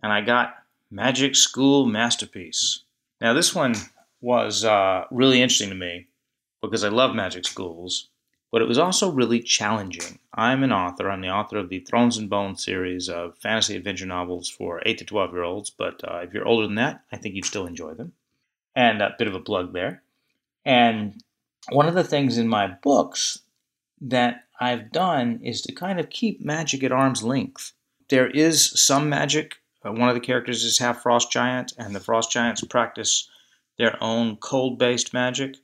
[0.02, 0.54] and I got
[0.90, 2.84] Magic School Masterpiece.
[3.20, 3.74] Now, this one
[4.22, 6.08] was uh, really interesting to me
[6.62, 8.08] because I love magic schools,
[8.50, 10.18] but it was also really challenging.
[10.32, 11.10] I'm an author.
[11.10, 14.96] I'm the author of the Thrones and Bones series of fantasy adventure novels for 8
[14.98, 17.66] to 12 year olds, but uh, if you're older than that, I think you'd still
[17.66, 18.14] enjoy them
[18.78, 20.04] and a bit of a plug there.
[20.64, 21.20] And
[21.70, 23.40] one of the things in my books
[24.00, 27.72] that I've done is to kind of keep magic at arm's length.
[28.08, 29.56] There is some magic.
[29.84, 33.28] Uh, one of the characters is half frost giant, and the frost giants practice
[33.78, 35.56] their own cold-based magic,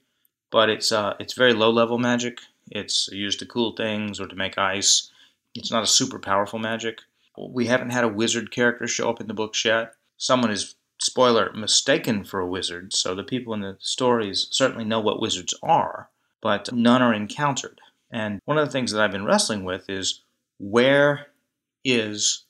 [0.51, 2.39] but it's uh, it's very low-level magic.
[2.73, 5.11] It's used to cool things or to make ice.
[5.55, 6.99] It's not a super powerful magic.
[7.39, 9.95] We haven't had a wizard character show up in the books yet.
[10.17, 10.75] Someone is
[11.05, 15.55] spoiler, mistaken for a wizard, so the people in the stories certainly know what wizards
[15.63, 16.09] are,
[16.41, 17.81] but none are encountered.
[18.11, 20.23] And one of the things that I've been wrestling with is
[20.59, 21.27] where
[21.85, 22.45] is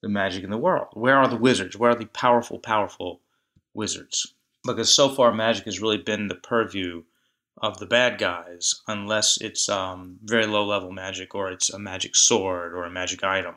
[0.00, 0.88] the magic in the world?
[0.92, 1.76] Where are the wizards?
[1.76, 3.20] Where are the powerful, powerful
[3.74, 4.34] wizards?
[4.64, 7.02] Because so far, magic has really been the purview
[7.60, 12.14] of the bad guys, unless it's um, very low level magic or it's a magic
[12.14, 13.56] sword or a magic item.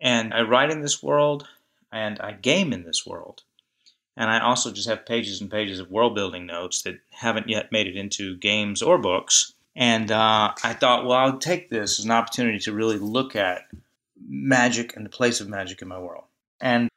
[0.00, 1.46] And I write in this world
[1.92, 3.42] and I game in this world.
[4.16, 7.72] And I also just have pages and pages of world building notes that haven't yet
[7.72, 9.54] made it into games or books.
[9.76, 13.62] And uh, I thought, well, I'll take this as an opportunity to really look at
[14.28, 16.24] magic and the place of magic in my world.
[16.60, 16.88] And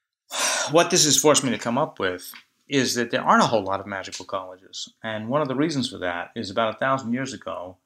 [0.71, 2.34] what this has forced me to come up with
[2.67, 4.89] is that there aren't a whole lot of magical colleges.
[5.04, 7.78] And one of the reasons for that is about a thousand years ago,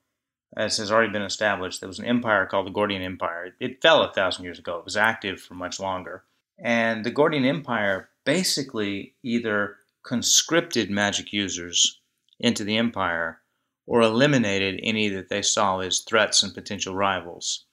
[0.56, 3.54] as has already been established, there was an empire called the Gordian Empire.
[3.60, 6.24] It fell a thousand years ago, it was active for much longer.
[6.58, 12.02] And the Gordian Empire basically either conscripted magic users
[12.42, 13.40] into the empire
[13.86, 17.64] or eliminated any that they saw as threats and potential rivals.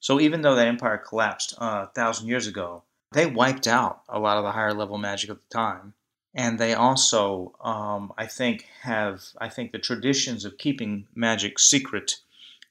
[0.00, 4.20] So even though that empire collapsed uh, a thousand years ago, they wiped out a
[4.20, 5.94] lot of the higher level magic of the time.
[6.34, 12.16] And they also, um, I think, have I think the traditions of keeping magic secret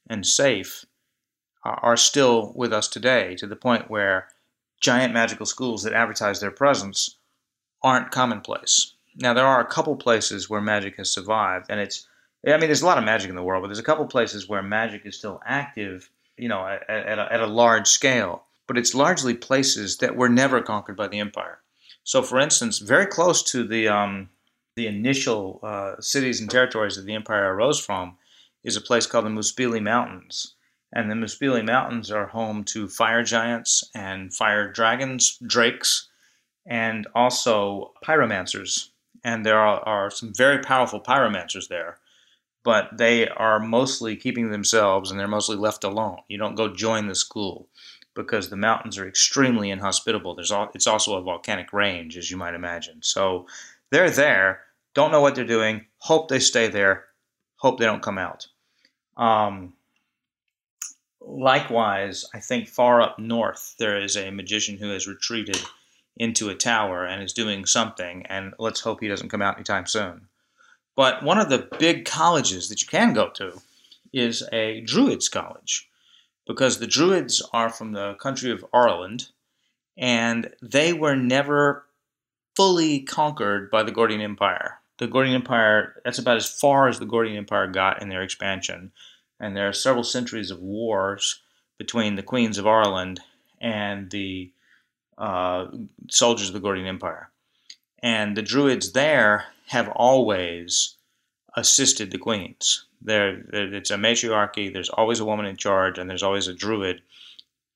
[0.08, 0.86] and safe
[1.64, 4.28] are still with us today, to the point where
[4.80, 7.18] giant magical schools that advertise their presence
[7.84, 8.94] aren't commonplace.
[9.16, 12.08] Now, there are a couple places where magic has survived, and it's,
[12.46, 14.48] I mean, there's a lot of magic in the world, but there's a couple places
[14.48, 18.44] where magic is still active, you know, at, at, a, at a large scale.
[18.68, 21.60] But it's largely places that were never conquered by the empire.
[22.04, 24.30] So, for instance, very close to the, um,
[24.76, 28.18] the initial uh, cities and territories that the empire arose from
[28.64, 30.56] is a place called the Muspelli Mountains.
[30.94, 36.08] And the Muspelli Mountains are home to fire giants and fire dragons, drakes,
[36.66, 38.90] and also pyromancers.
[39.24, 41.98] And there are, are some very powerful pyromancers there,
[42.64, 46.20] but they are mostly keeping themselves and they're mostly left alone.
[46.28, 47.68] You don't go join the school
[48.14, 50.36] because the mountains are extremely inhospitable.
[50.36, 53.02] There's all, it's also a volcanic range, as you might imagine.
[53.02, 53.48] So
[53.90, 54.62] they're there,
[54.94, 57.06] don't know what they're doing, hope they stay there,
[57.58, 58.48] hope they don't come out.
[59.18, 59.74] Um,
[61.22, 65.62] likewise, I think far up north, there is a magician who has retreated
[66.18, 69.88] into a tower and is doing something, and let's hope he doesn't come out anytime
[69.88, 70.28] soon.
[70.96, 73.62] But one of the big colleges that you can go to
[74.14, 75.90] is a Druids college
[76.46, 79.30] because the Druids are from the country of Ireland
[79.98, 81.86] and they were never
[82.56, 84.80] fully conquered by the Gordian Empire.
[84.98, 88.92] The Gordian Empire, that's about as far as the Gordian Empire got in their expansion.
[89.40, 91.40] And there are several centuries of wars
[91.78, 93.22] between the queens of Ireland
[93.60, 94.52] and the
[95.18, 95.68] uh,
[96.10, 97.30] soldiers of the Gordian Empire.
[98.02, 100.96] And the Druids there have always
[101.56, 102.86] assisted the queens.
[103.02, 104.72] There, it's a matriarchy.
[104.72, 107.02] There's always a woman in charge, and there's always a druid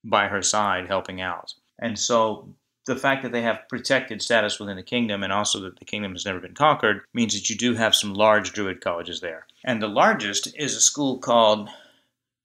[0.04, 1.54] by her side helping out.
[1.80, 2.50] And so,
[2.86, 6.12] the fact that they have protected status within the kingdom, and also that the kingdom
[6.12, 9.48] has never been conquered, means that you do have some large druid colleges there.
[9.64, 11.70] And the largest is a school called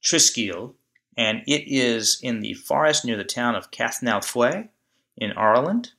[0.03, 0.73] Triskeal,
[1.17, 4.69] and it is in the forest near the town of Cathnalfoy
[5.17, 5.93] in Ireland,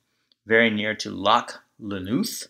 [0.46, 2.48] very near to Loch Lenouth,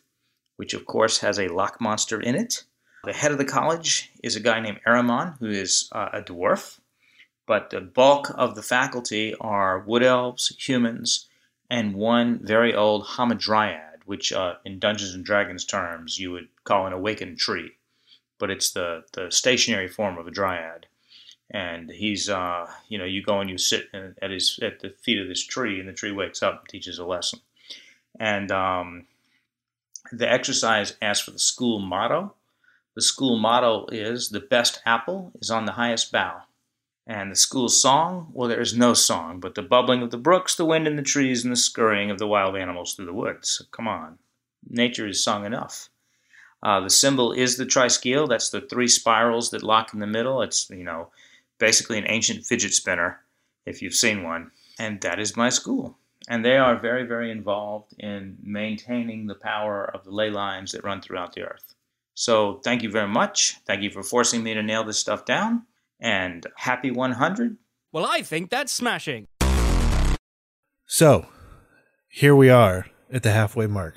[0.57, 2.65] which of course has a loch monster in it.
[3.05, 6.79] The head of the college is a guy named Aramon, who is uh, a dwarf,
[7.47, 11.29] but the bulk of the faculty are wood elves, humans,
[11.69, 16.87] and one very old hamadryad, which uh, in Dungeons and Dragons terms you would call
[16.87, 17.73] an awakened tree,
[18.39, 20.87] but it's the, the stationary form of a dryad.
[21.53, 25.21] And he's, uh, you know, you go and you sit at his at the feet
[25.21, 27.41] of this tree, and the tree wakes up and teaches a lesson.
[28.19, 29.07] And um,
[30.11, 32.35] the exercise asks for the school motto,
[32.95, 36.43] the school motto is the best apple is on the highest bough.
[37.07, 40.55] And the school song, well, there is no song, but the bubbling of the brooks,
[40.55, 43.61] the wind in the trees, and the scurrying of the wild animals through the woods.
[43.73, 44.19] Come on.
[44.69, 45.89] Nature is song enough.
[46.63, 48.29] Uh, the symbol is the triskele.
[48.29, 50.43] That's the three spirals that lock in the middle.
[50.43, 51.11] It's, you know,
[51.63, 53.21] basically an ancient fidget spinner,
[53.65, 54.51] if you've seen one.
[54.81, 55.97] And that is my school.
[56.29, 60.83] And they are very, very involved in maintaining the power of the ley lines that
[60.83, 61.75] run throughout the earth.
[62.15, 63.55] So thank you very much.
[63.65, 65.63] Thank you for forcing me to nail this stuff down.
[66.01, 67.57] And happy 100.
[67.93, 69.29] Well, I think that's smashing.
[70.87, 71.29] So,
[72.09, 73.95] here we are at the halfway mark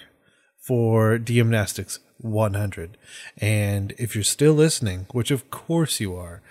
[0.59, 2.97] for DM Nastics 100.
[3.37, 6.43] And if you're still listening, which of course you are,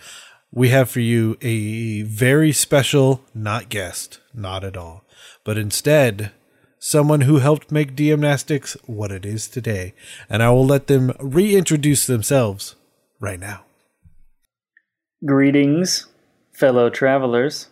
[0.55, 5.03] we have for you a very special, not guest, not at all,
[5.43, 6.31] but instead
[6.79, 9.95] someone who helped make DM Nastics what it is today,
[10.31, 12.77] and I will let them reintroduce themselves
[13.19, 13.65] right now.
[15.27, 16.07] Greetings,
[16.53, 17.69] fellow travelers.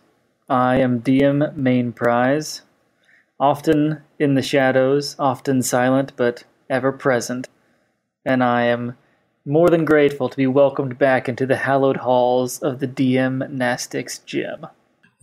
[0.49, 2.63] I am DM Main Prize,
[3.39, 7.47] often in the shadows, often silent, but ever present,
[8.25, 8.97] and I am
[9.45, 14.19] more than grateful to be welcomed back into the hallowed halls of the DM Nastics
[14.19, 14.67] Gym.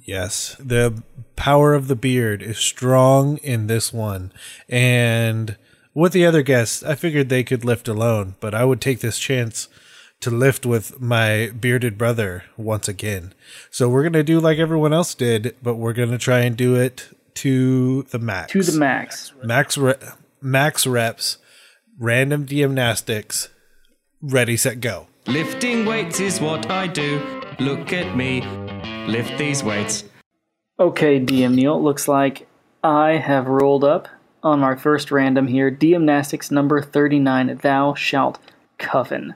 [0.02, 1.02] Yes, the
[1.37, 4.33] power of the beard is strong in this one.
[4.68, 5.56] And
[5.94, 9.18] with the other guests, I figured they could lift alone, but I would take this
[9.18, 9.68] chance
[10.20, 13.33] to lift with my bearded brother once again.
[13.70, 16.56] So we're going to do like everyone else did, but we're going to try and
[16.56, 18.52] do it to the max.
[18.52, 19.33] To the max.
[19.42, 19.94] Max re-
[20.42, 21.38] max reps,
[21.98, 23.48] random gymnastics,
[24.22, 25.06] ready set go.
[25.26, 27.42] Lifting weights is what I do.
[27.59, 28.42] Look at me.
[29.06, 30.04] Lift these weights.
[30.78, 32.46] Okay, DM Neal, looks like
[32.83, 34.09] I have rolled up
[34.42, 35.70] on our first random here.
[35.70, 38.38] DM Nastics number 39, Thou Shalt
[38.78, 39.35] Coven.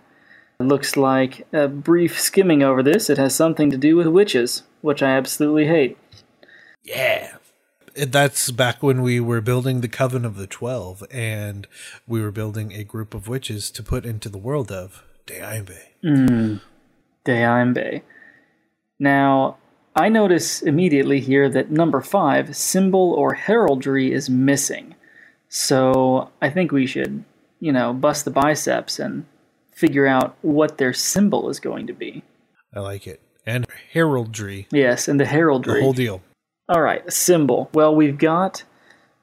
[0.58, 4.62] It looks like a brief skimming over this, it has something to do with witches,
[4.80, 5.98] which I absolutely hate.
[6.82, 7.36] Yeah.
[7.96, 11.66] That's back when we were building the Coven of the Twelve, and
[12.06, 15.78] we were building a group of witches to put into the world of Deimbe.
[16.04, 16.60] Mm.
[17.24, 18.02] Deimbe.
[18.98, 19.58] Now,
[19.94, 24.96] I notice immediately here that number five, symbol or heraldry, is missing.
[25.48, 27.24] So I think we should,
[27.60, 29.24] you know, bust the biceps and
[29.72, 32.24] figure out what their symbol is going to be.
[32.74, 33.20] I like it.
[33.46, 34.66] And heraldry.
[34.72, 35.74] Yes, and the heraldry.
[35.74, 36.22] The whole deal.
[36.66, 37.68] All right, symbol.
[37.74, 38.64] Well, we've got,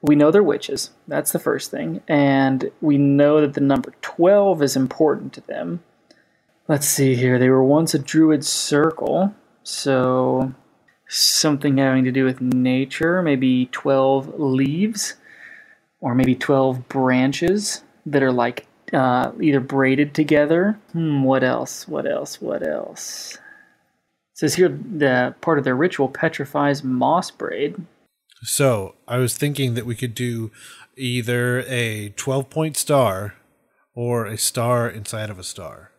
[0.00, 0.90] we know they're witches.
[1.08, 2.00] That's the first thing.
[2.06, 5.82] And we know that the number 12 is important to them.
[6.68, 7.40] Let's see here.
[7.40, 9.34] They were once a druid circle.
[9.64, 10.54] So
[11.08, 15.14] something having to do with nature, maybe 12 leaves
[16.00, 20.78] or maybe 12 branches that are like uh, either braided together.
[20.92, 21.88] Hmm, what else?
[21.88, 22.40] What else?
[22.40, 23.38] What else?
[24.42, 27.76] Says here the part of their ritual petrifies moss braid.
[28.42, 30.50] So I was thinking that we could do
[30.96, 33.36] either a 12 point star
[33.94, 35.92] or a star inside of a star.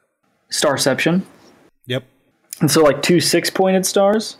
[0.51, 1.21] Starception.
[1.85, 2.03] Yep.
[2.59, 4.35] And so like two six pointed stars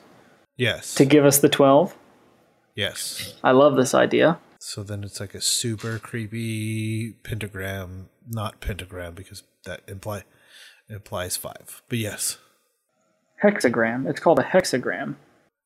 [0.58, 0.96] Yes.
[0.96, 1.96] to give us the 12.
[2.76, 3.36] yes.
[3.42, 4.38] I love this idea.
[4.60, 10.24] So then it's like a super creepy pentagram, not pentagram because that imply
[10.90, 11.82] implies five.
[11.88, 12.38] But yes.
[13.44, 14.10] Hexagram.
[14.10, 15.16] It's called a hexagram.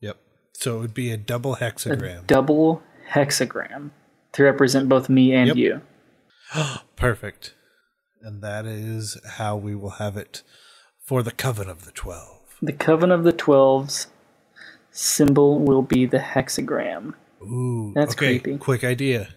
[0.01, 0.17] Yep.
[0.53, 2.19] So it would be a double hexagram.
[2.23, 3.91] A Double hexagram
[4.33, 5.57] to represent both me and Yep.
[5.57, 5.81] you.
[6.95, 7.53] Perfect.
[8.21, 10.41] And that is how we will have it
[11.05, 12.41] for the Coven of the Twelve.
[12.61, 14.07] The Coven of the Twelves
[14.91, 17.13] symbol will be the hexagram.
[17.43, 18.39] Ooh, That's okay.
[18.39, 18.57] creepy.
[18.57, 19.29] Quick idea.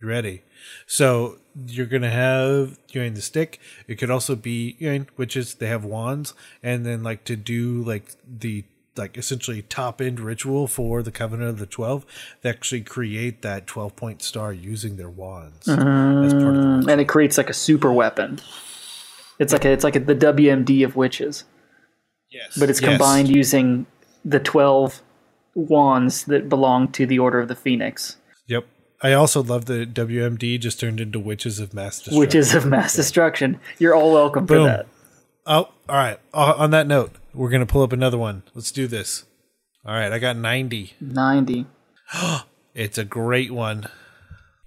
[0.00, 0.42] You ready?
[0.86, 3.60] So you're gonna have you know the stick.
[3.88, 5.54] It could also be you know witches.
[5.54, 8.64] They have wands, and then like to do like the
[8.96, 12.06] like essentially top end ritual for the Covenant of the Twelve.
[12.42, 16.90] They actually create that twelve point star using their wands as part of the Mm,
[16.90, 18.38] and it creates like a super weapon.
[19.38, 21.44] It's like a, it's like a, the WMD of witches,
[22.30, 22.56] Yes.
[22.58, 22.88] but it's Yes.
[22.90, 23.86] combined using
[24.24, 25.02] the twelve
[25.54, 28.25] wands that belong to the Order of the Phoenix, Yep.
[29.02, 32.18] I also love that WMD just turned into Witches of Mass Destruction.
[32.18, 33.60] witches of mass destruction.
[33.78, 34.86] You're all welcome for that.
[35.46, 36.18] Oh, all right.
[36.32, 38.42] Uh, on that note, we're gonna pull up another one.
[38.54, 39.24] Let's do this.
[39.84, 40.94] All right, I got ninety.
[41.00, 41.66] Ninety.
[42.74, 43.88] It's a great one.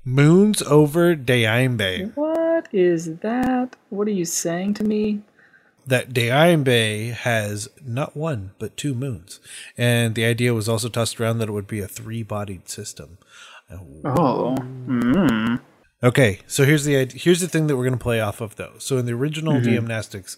[0.04, 2.12] Moons over Deimbe.
[2.16, 3.76] What is that?
[3.90, 5.22] What are you saying to me?
[5.86, 9.40] That Deimbe has not one but two moons,
[9.78, 13.20] and the idea was also tossed around that it would be a three-bodied system.
[13.72, 14.56] Oh.
[14.88, 15.62] Mm.
[16.04, 18.74] Okay, so here's the here's the thing that we're going to play off of though.
[18.80, 19.64] So in the original Mhm.
[19.66, 20.38] DM Nastics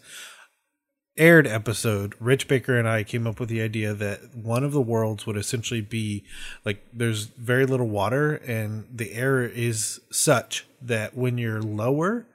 [1.18, 4.82] aired episode, Rich Baker and I came up with the idea that one of the
[4.82, 6.24] worlds would essentially be
[6.66, 12.26] like there's very little water and the air is such that when you're lower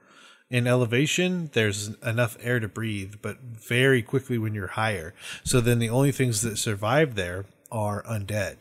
[0.48, 5.14] in elevation there's enough air to breathe but very quickly when you're higher.
[5.42, 8.60] So then the only things that survive there are undead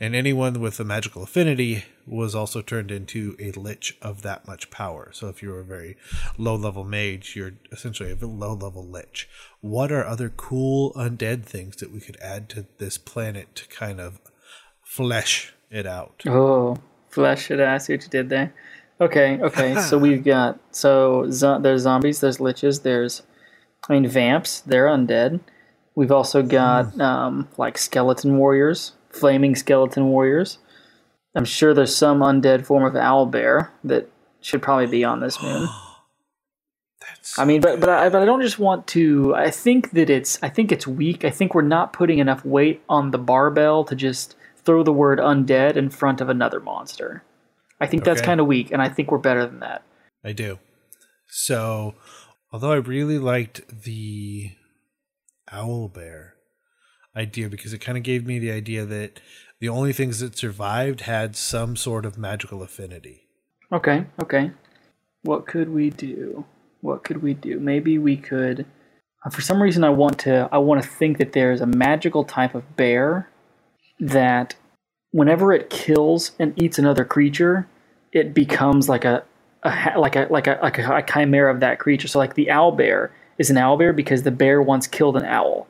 [0.00, 4.70] and anyone with a magical affinity was also turned into a lich of that much
[4.70, 5.10] power.
[5.12, 5.96] So if you're a very
[6.36, 9.28] low level mage, you're essentially a low level lich.
[9.60, 14.00] What are other cool undead things that we could add to this planet to kind
[14.00, 14.20] of
[14.84, 16.22] flesh it out?
[16.26, 16.78] Oh,
[17.08, 17.60] flesh it.
[17.60, 17.74] Out.
[17.74, 18.54] I see what you did there.
[19.00, 19.80] Okay, okay.
[19.80, 23.22] so we've got so zo- there's zombies, there's liches, there's
[23.88, 24.60] I mean vamps.
[24.60, 25.40] They're undead.
[25.94, 30.58] We've also got um, like skeleton warriors, flaming skeleton warriors.
[31.34, 35.40] I'm sure there's some undead form of owl bear that should probably be on this
[35.42, 35.68] moon.
[37.38, 39.34] I mean, but but I, but I don't just want to.
[39.34, 41.24] I think that it's I think it's weak.
[41.24, 45.18] I think we're not putting enough weight on the barbell to just throw the word
[45.18, 47.22] undead in front of another monster.
[47.80, 48.26] I think that's Okay.
[48.26, 49.82] kind of weak, and I think we're better than that.
[50.24, 50.58] I do.
[51.28, 51.94] So,
[52.52, 54.50] although I really liked the
[55.52, 56.34] owl bear
[57.16, 59.20] idea because it kind of gave me the idea that
[59.60, 63.26] the only things that survived had some sort of magical affinity.
[63.72, 64.52] Okay, okay.
[65.22, 66.44] What could we do?
[66.80, 67.58] What could we do?
[67.58, 68.66] Maybe we could.
[69.24, 70.48] uh, For some reason, I want to.
[70.52, 73.28] I want to think that there is a magical type of bear
[73.98, 74.54] that,
[75.10, 77.66] whenever it kills and eats another creature,
[78.12, 79.24] it becomes like a,
[79.64, 82.06] a like a like a like a chimera of that creature.
[82.06, 85.24] So, like the owl bear is an owl bear because the bear once killed an
[85.24, 85.66] owl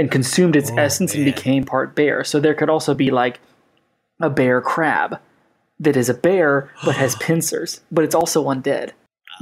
[0.00, 2.24] and consumed its essence and became part bear.
[2.24, 3.38] So there could also be like
[4.18, 5.20] a bear crab
[5.78, 8.92] that is a bear but has pincers, but it's also undead.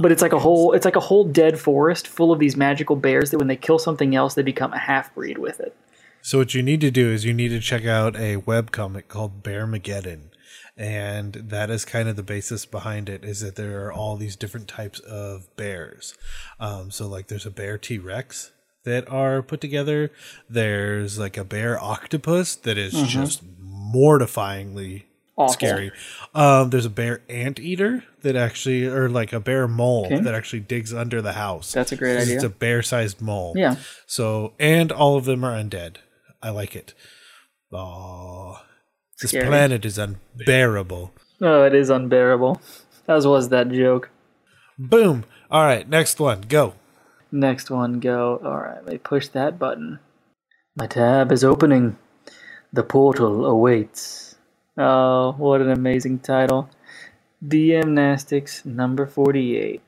[0.00, 2.96] But it's like a whole it's like a whole dead forest full of these magical
[2.96, 5.76] bears that when they kill something else they become a half breed with it.
[6.22, 9.06] So what you need to do is you need to check out a web comic
[9.06, 10.30] called Bearmageddon.
[10.76, 14.34] And that is kind of the basis behind it is that there are all these
[14.34, 16.14] different types of bears.
[16.58, 18.50] Um, so like there's a bear T Rex
[18.88, 20.10] that are put together.
[20.48, 23.06] There's like a bear octopus that is Mhm.
[23.06, 25.04] just mortifyingly
[25.36, 25.52] Awful.
[25.52, 25.92] scary.
[26.34, 30.20] Um, there's a bear anteater that actually, or like a bear mole Okay.
[30.20, 31.72] that actually digs under the house.
[31.72, 32.34] That's a great idea.
[32.36, 33.52] It's a bear sized mole.
[33.56, 33.76] Yeah.
[34.06, 35.96] So, and all of them are undead.
[36.42, 36.94] I like it.
[37.72, 38.60] Oh,
[39.20, 39.46] this Scary.
[39.46, 41.12] planet is unbearable.
[41.40, 42.60] Oh, it is unbearable.
[43.06, 44.10] As was that joke.
[44.78, 45.24] Boom.
[45.50, 46.42] All right, next one.
[46.48, 46.74] Go.
[47.30, 48.40] Next one, go.
[48.44, 49.98] All right, let me push that button.
[50.76, 51.98] My tab is opening.
[52.72, 54.36] The portal awaits.
[54.76, 56.70] Oh, what an amazing title.
[57.44, 59.82] DM Nastics number 48.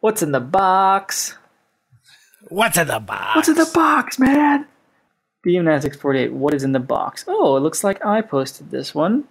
[0.00, 1.36] What's in the box?
[2.48, 3.36] What's in the box?
[3.36, 4.66] What's in the box, man?
[5.46, 6.32] DM Nastics 48.
[6.32, 7.24] What is in the box?
[7.26, 9.24] Oh, it looks like I posted this one.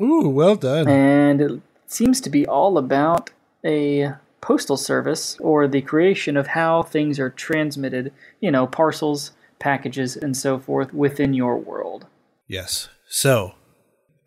[0.00, 0.88] Ooh, well done.
[0.88, 3.30] And it seems to be all about
[3.64, 4.14] a
[4.46, 10.36] postal service or the creation of how things are transmitted, you know, parcels, packages, and
[10.36, 12.06] so forth within your world.
[12.46, 12.88] Yes.
[13.08, 13.56] So,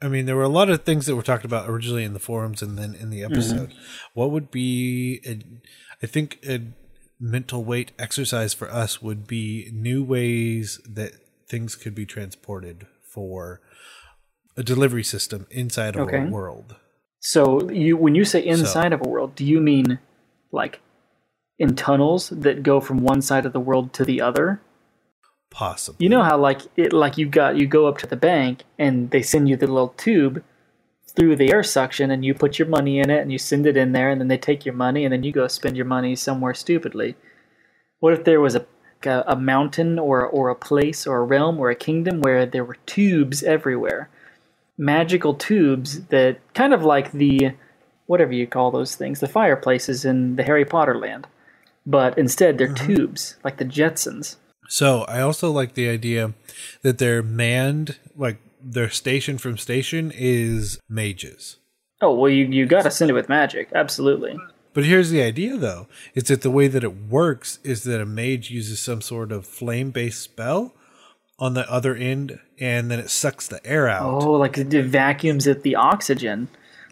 [0.02, 2.20] I mean, there were a lot of things that were talked about originally in the
[2.20, 3.32] forums and then in the mm-hmm.
[3.32, 3.74] episode.
[4.14, 5.40] What would be, a,
[6.04, 6.64] I think, a
[7.18, 11.14] mental weight exercise for us would be new ways that
[11.48, 13.62] things could be transported for
[14.58, 16.18] a delivery system inside of Okay.
[16.18, 16.76] our world.
[17.22, 20.00] So you when you say inside of a world, do you mean
[20.52, 20.82] like
[21.58, 24.62] in tunnels that go from one side of the world to the other?
[25.52, 26.04] Possibly.
[26.04, 29.10] You know how like it like you got you go up to the bank and
[29.12, 30.44] they send you the little tube
[31.16, 33.76] through the air suction and you put your money in it and you send it
[33.76, 36.16] in there and then they take your money and then you go spend your money
[36.16, 37.16] somewhere stupidly.
[38.00, 38.66] What if there was a
[39.06, 42.64] a, a mountain or or a place or a realm or a kingdom where there
[42.66, 44.10] were tubes everywhere?
[44.78, 47.54] Magical tubes that kind of like the
[48.10, 51.28] whatever you call those things, the fireplaces in the Harry Potter land.
[51.86, 52.88] But instead they're mm-hmm.
[52.88, 54.38] tubes, like the Jetsons.
[54.68, 56.34] So I also like the idea
[56.82, 61.58] that they're manned, like their station from station is mages.
[62.02, 64.38] Oh well, you you got to send it with magic, absolutely.
[64.74, 68.06] But here's the idea, though: is that the way that it works is that a
[68.06, 70.74] mage uses some sort of flame-based spell
[71.38, 74.24] on the other end, and then it sucks the air out.
[74.24, 76.48] Oh, like it vacuums it the oxygen,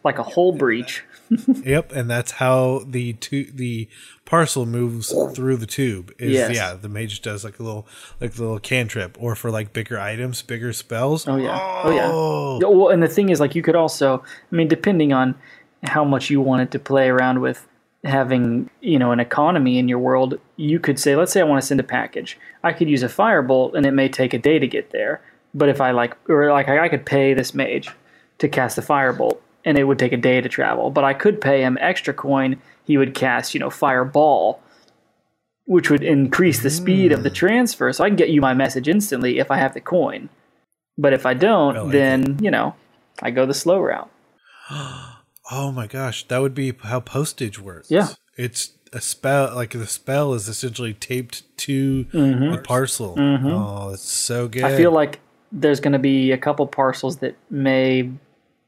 [0.08, 1.04] like a hole breach.
[1.66, 3.90] Yep, and that's how the tu- the
[4.24, 6.14] parcel moves through the tube.
[6.18, 6.56] Is Yes.
[6.56, 7.86] yeah, the mage does like a little
[8.22, 11.28] like a little cantrip, or for like bigger items, bigger spells.
[11.28, 12.10] Oh yeah, oh yeah.
[12.10, 12.60] Oh.
[12.62, 15.36] Yeah, Well, and the thing is, like, you could also, I mean, depending on
[15.84, 17.68] how much you wanted to play around with
[18.06, 21.62] having, you know, an economy in your world, you could say, let's say I want
[21.62, 22.38] to send a package.
[22.64, 25.20] I could use a firebolt, and it may take a day to get there.
[25.54, 27.90] But if I like, or like, I I could pay this mage
[28.38, 30.90] to cast the firebolt, and it would take a day to travel.
[30.90, 32.60] But I could pay him extra coin.
[32.86, 34.62] He would cast, you know, fireball,
[35.66, 37.92] which would increase the speed of the transfer.
[37.92, 40.30] So I can get you my message instantly if I have the coin.
[40.98, 42.76] But if I don't, then you know,
[43.22, 44.10] I go the slow route.
[45.50, 47.90] Oh my gosh, that would be how postage works.
[47.90, 48.10] Yeah.
[48.36, 52.52] It's a spell like the spell is essentially taped to Mhm.
[52.54, 53.16] the parcel.
[53.16, 53.54] Mhm.
[53.54, 54.66] Oh, it's so good.
[54.66, 55.22] I feel like
[55.54, 58.10] there's going to be a couple parcels that may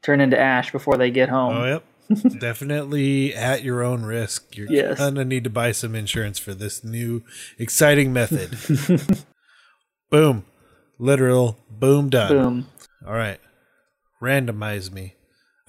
[0.02, 1.56] turn into ash before they get home.
[1.56, 1.84] Oh yep.
[2.40, 4.56] Definitely at your own risk.
[4.56, 4.98] You're Yes.
[4.98, 7.22] gonna need to buy some insurance for this new
[7.58, 8.56] exciting method.
[10.10, 10.44] boom.
[10.98, 12.28] Literal boom done.
[12.32, 12.66] Boom.
[13.06, 13.40] All right.
[14.22, 15.14] Randomize me.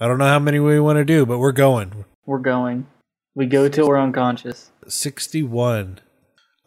[0.00, 2.04] I don't know how many we want to do, but we're going.
[2.26, 2.86] We're going.
[3.34, 4.70] We go till we're unconscious.
[4.88, 6.00] 61.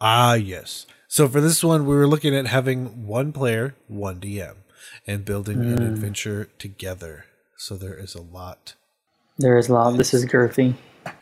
[0.00, 0.86] Ah, yes.
[1.06, 4.56] So for this one, we were looking at having one player, one DM,
[5.06, 5.86] and building an Mm.
[5.86, 7.26] adventure together.
[7.56, 8.74] So there is a lot.
[9.38, 9.96] There is a lot.
[9.96, 10.74] This is girthy.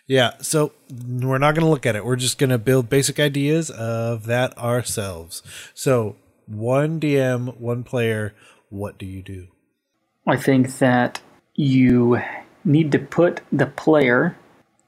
[0.07, 0.73] Yeah, so
[1.09, 2.05] we're not going to look at it.
[2.05, 5.43] We're just going to build basic ideas of that ourselves.
[5.75, 6.17] So,
[6.47, 8.35] one DM, one player,
[8.69, 9.49] what do you do?
[10.27, 11.21] I think that
[11.55, 12.21] you
[12.65, 14.37] need to put the player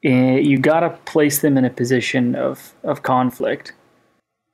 [0.03, 3.73] in, you got to place them in a position of, of conflict.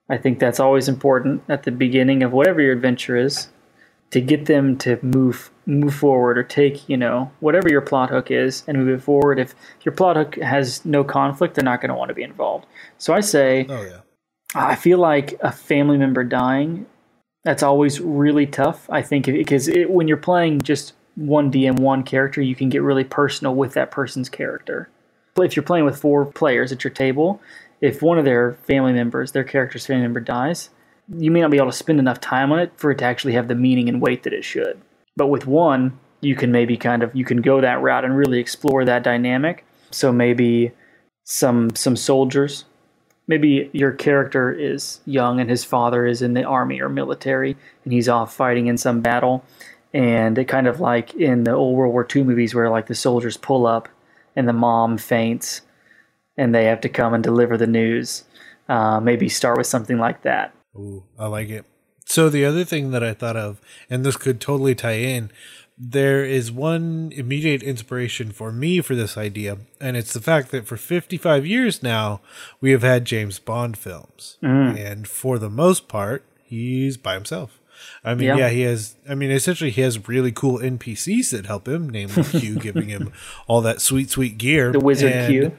[0.08, 3.48] I think that's always important at the beginning of whatever your adventure is
[4.12, 8.30] to get them to move move forward or take, you know, whatever your plot hook
[8.30, 9.38] is and move it forward.
[9.38, 12.66] If your plot hook has no conflict, they're not going to want to be involved.
[12.98, 14.00] So I say Oh, yeah.
[14.54, 16.86] I feel like a family member dying,
[17.44, 18.88] that's always really tough.
[18.90, 22.82] I think because it, when you're playing just one DM, one character, you can get
[22.82, 24.90] really personal with that person's character.
[25.34, 27.40] But if you're playing with four players at your table,
[27.80, 30.68] if one of their family members, their character's family member dies,
[31.16, 33.34] you may not be able to spend enough time on it for it to actually
[33.34, 34.80] have the meaning and weight that it should.
[35.16, 38.38] But with one, you can maybe kind of you can go that route and really
[38.38, 39.64] explore that dynamic.
[39.90, 40.72] So maybe
[41.24, 42.64] some some soldiers
[43.28, 47.92] maybe your character is young and his father is in the army or military and
[47.92, 49.44] he's off fighting in some battle
[49.94, 52.94] and it kind of like in the old world war ii movies where like the
[52.94, 53.88] soldiers pull up
[54.34, 55.62] and the mom faints
[56.36, 58.24] and they have to come and deliver the news
[58.68, 61.64] uh, maybe start with something like that Ooh, I like it.
[62.04, 65.30] So the other thing that I thought of, and this could totally tie in,
[65.78, 70.66] there is one immediate inspiration for me for this idea, and it's the fact that
[70.66, 72.20] for 55 years now,
[72.60, 74.36] we have had James Bond films.
[74.42, 74.76] Mm.
[74.78, 77.58] And for the most part, he's by himself.
[78.04, 78.36] I mean, Yeah.
[78.36, 78.48] yeah.
[78.50, 78.94] he has.
[79.08, 83.12] I mean, essentially, he has really cool NPCs that help him, namely Q, giving him
[83.48, 84.70] all that sweet, sweet gear.
[84.72, 85.58] The wizard And- Q.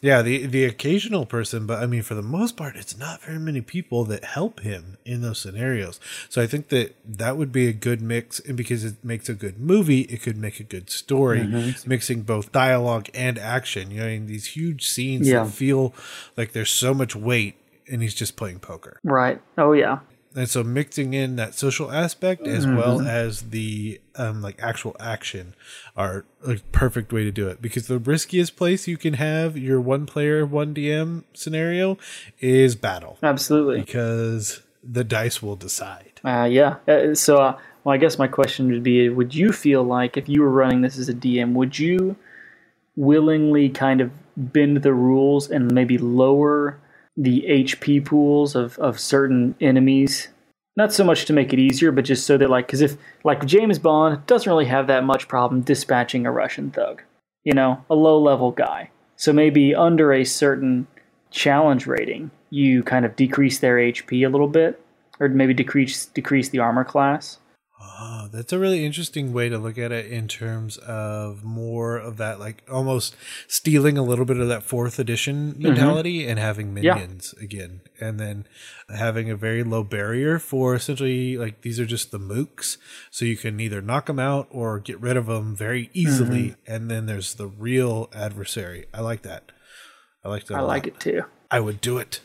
[0.00, 3.38] Yeah, the the occasional person, but I mean, for the most part, it's not very
[3.38, 6.00] many people that help him in those scenarios.
[6.28, 9.34] So I think that that would be a good mix, and because it makes a
[9.34, 11.86] good movie, it could make a good story, Mhm.
[11.86, 13.90] mixing both dialogue and action.
[13.90, 15.44] You know, these huge scenes Yeah.
[15.44, 15.94] that feel
[16.36, 17.54] like there's so much weight,
[17.90, 18.98] and he's just playing poker.
[19.02, 19.40] Right.
[19.58, 19.98] Oh yeah.
[20.36, 23.06] And so mixing in that social aspect as well Mhm.
[23.08, 25.54] as the um, like actual action
[25.96, 29.80] are a perfect way to do it because the riskiest place you can have your
[29.80, 31.98] one player one DM scenario
[32.40, 33.80] is battle Absolutely.
[33.80, 36.20] because the dice will decide.
[36.24, 36.76] Uh, yeah.
[36.86, 40.28] Uh, so, uh, well, I guess my question would be: Would you feel like if
[40.28, 42.14] you were running this as a DM, would you
[42.96, 46.78] willingly kind of bend the rules and maybe lower
[47.22, 50.28] the HP pools of of certain enemies?
[50.76, 53.44] Not so much to make it easier, but just so that, like, because if like
[53.44, 57.02] James Bond doesn't really have that much problem dispatching a Russian thug,
[57.44, 58.90] you know, a low level guy.
[59.16, 60.86] So maybe under a certain
[61.30, 64.80] challenge rating, you kind of decrease their HP a little bit,
[65.18, 67.38] or maybe decrease decrease the armor class.
[67.82, 72.18] Oh, that's a really interesting way to look at it in terms of more of
[72.18, 73.16] that, like almost
[73.48, 75.62] stealing a little bit of that fourth edition mm-hmm.
[75.62, 76.94] mentality and having Yeah.
[76.94, 77.80] minions again.
[77.98, 78.46] And then
[78.94, 82.76] having a very low barrier for essentially like these are just the mooks.
[83.10, 86.50] So you can either knock them out or get rid of them very easily.
[86.50, 86.72] Mm-hmm.
[86.72, 88.86] And then there's the real adversary.
[88.92, 89.52] I like that.
[90.22, 90.56] I like that.
[90.58, 91.24] I like it too.
[91.50, 92.20] I would do it.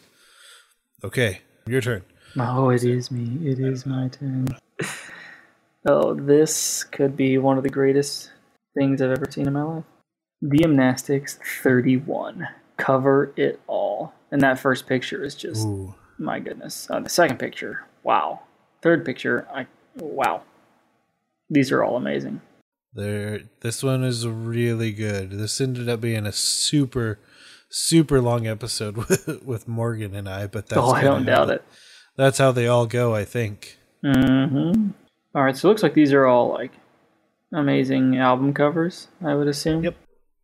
[1.03, 2.03] Okay, your turn.
[2.38, 3.49] Oh, it is me.
[3.49, 4.47] It is my turn.
[5.86, 8.31] Oh, this could be one of the greatest
[8.75, 9.83] things I've ever seen in my life.
[10.41, 12.47] The DM Nastics 31.
[12.77, 14.13] Cover it all.
[14.31, 15.93] And that first picture is just, Ooh.
[16.17, 16.88] my goodness.
[16.89, 18.41] Uh, the second picture, wow.
[18.81, 20.41] Third picture, I wow.
[21.49, 22.41] These are all amazing.
[22.93, 25.31] There, this one is really good.
[25.31, 27.19] This ended up being a super,
[27.69, 31.49] super long episode with, with Morgan and I, but that's Oh, I don't how doubt
[31.51, 31.63] it.
[32.17, 33.77] That's how they all go, I think.
[34.03, 34.91] Mm-hmm.
[35.36, 36.71] All right, so it looks like these are all like
[37.53, 39.09] amazing album covers.
[39.21, 39.83] I would assume.
[39.83, 39.97] Yep.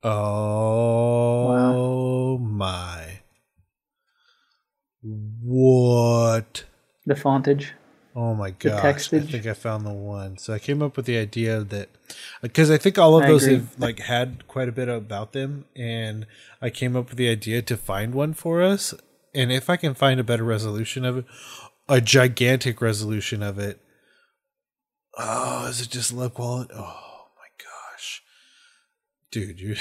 [0.03, 1.57] Oh
[2.37, 3.21] my!
[5.01, 6.65] What?
[7.05, 7.71] The fontage.
[8.13, 9.13] Oh my The gosh!
[9.13, 10.37] I think I found the one.
[10.37, 11.87] So I came up with the idea that
[12.41, 13.55] because I think all of I those agree.
[13.59, 16.27] have like had quite a bit about them, and
[16.61, 18.93] I came up with the idea to find one for us.
[19.33, 21.25] And if I can find a better resolution of it,
[21.87, 23.79] a gigantic resolution of it.
[25.17, 26.71] Oh, is it just low quality?
[26.75, 28.23] Oh my gosh,
[29.31, 29.75] dude, you.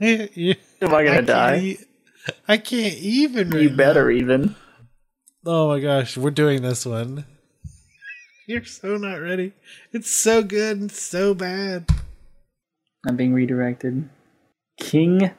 [0.34, 1.58] you Am I gonna can't die?
[1.58, 1.78] e-
[2.48, 3.52] I can't even.
[3.52, 4.54] You better even.
[5.44, 7.24] Oh my gosh, we're doing this one.
[8.46, 9.52] You're so not ready.
[9.92, 11.88] It's so good and so bad.
[13.06, 14.08] I'm being redirected.
[14.78, 15.30] King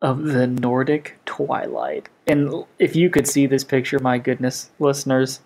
[0.00, 2.08] of the Nordic Twilight.
[2.26, 5.40] And if you could see this picture, my goodness, listeners,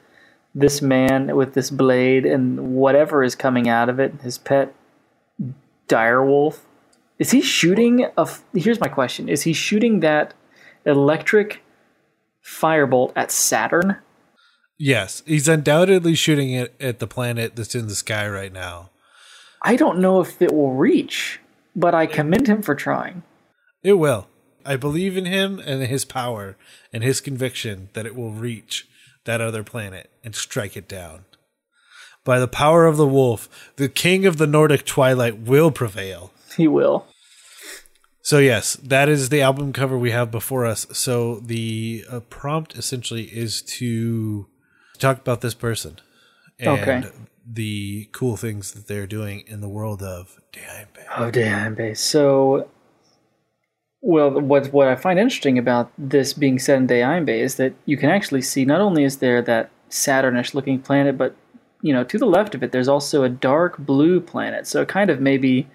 [0.56, 4.74] this man with this blade and whatever is coming out of it, his pet
[5.86, 6.60] direwolf,
[7.18, 8.22] is he shooting a?
[8.22, 10.32] f- Here's my question: Is he shooting that
[10.86, 11.62] electric
[12.42, 13.98] firebolt at Saturn?
[14.78, 18.90] Yes, he's undoubtedly shooting it at the planet that's in the sky right now.
[19.62, 21.40] I don't know if it will reach,
[21.74, 23.22] but I commend him for trying.
[23.82, 24.26] It will.
[24.64, 26.56] I believe in him and his power
[26.92, 28.86] and his conviction that it will reach
[29.26, 31.24] that other planet and strike it down.
[32.24, 36.32] By the power of the wolf, the king of the Nordic twilight will prevail.
[36.56, 37.06] He will.
[38.22, 40.86] So yes, that is the album cover we have before us.
[40.90, 44.48] So the uh, prompt essentially is to
[44.98, 46.00] talk about this person
[46.58, 47.08] and Okay.
[47.48, 50.88] the cool things that they're doing in the world of Diamond.
[51.16, 52.00] Oh, base.
[52.00, 52.68] So,
[54.06, 57.96] well, what what I find interesting about this being set in Dayimbe is that you
[57.96, 61.34] can actually see not only is there that Saturnish looking planet, but
[61.82, 64.66] you know, to the left of it, there's also a dark blue planet.
[64.68, 65.66] So, it kind of maybe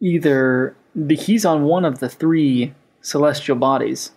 [0.00, 4.10] either the, he's on one of the three celestial bodies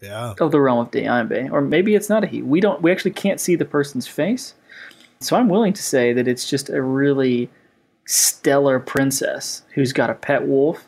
[0.00, 0.34] Yeah.
[0.40, 2.42] of the realm of Dayimbe, or maybe it's not a he.
[2.42, 2.82] We don't.
[2.82, 4.54] We actually can't see the person's face.
[5.20, 7.48] So I'm willing to say that it's just a really
[8.06, 10.84] stellar princess who's got a pet wolf,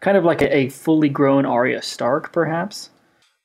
[0.00, 2.90] kind of like a, a fully grown Arya Stark, perhaps.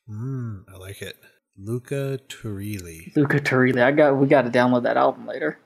[0.09, 1.17] Mm, I like it.
[1.57, 3.15] Luca Turilli.
[3.15, 3.81] Luca Turilli.
[3.81, 4.17] I got.
[4.17, 5.57] We got to download that album later.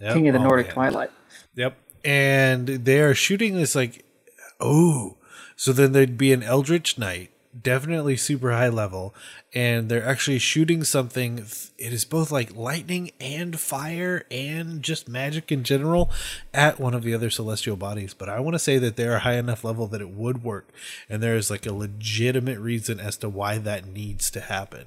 [0.00, 0.14] Yep.
[0.14, 0.74] King of the Oh, Nordic man.
[0.74, 1.10] Twilight.
[1.54, 1.76] Yep.
[2.04, 4.04] And they are shooting this like,
[4.60, 5.16] oh,
[5.56, 7.30] so then there'd be an Eldritch Knight
[7.60, 9.14] definitely super high level,
[9.54, 11.38] and they're actually shooting something.
[11.78, 16.10] It is both like lightning and fire and just magic in general
[16.52, 18.14] at one of the other celestial bodies.
[18.14, 20.68] But I want to say that they're high enough level that it would work,
[21.08, 24.86] and there is like a legitimate reason as to why that needs to happen.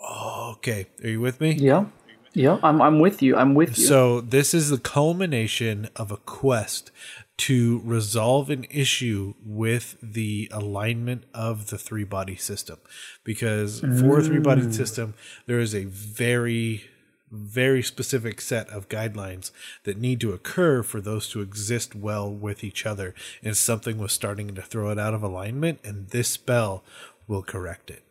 [0.00, 1.52] Okay, are you with me?
[1.52, 1.86] Yeah.
[2.34, 3.36] Yeah, I'm, I'm with you.
[3.36, 3.84] I'm with you.
[3.84, 6.92] So this is the culmination of a quest
[7.38, 12.78] to resolve an issue with the alignment of the three body system.
[13.24, 14.74] Because for a three body Mm.
[14.74, 15.14] system,
[15.46, 16.84] there is a very,
[17.30, 19.52] very specific set of guidelines
[19.84, 23.14] that need to occur for those to exist well with each other.
[23.42, 26.82] And something was starting to throw it out of alignment, and this spell
[27.28, 28.02] will correct it.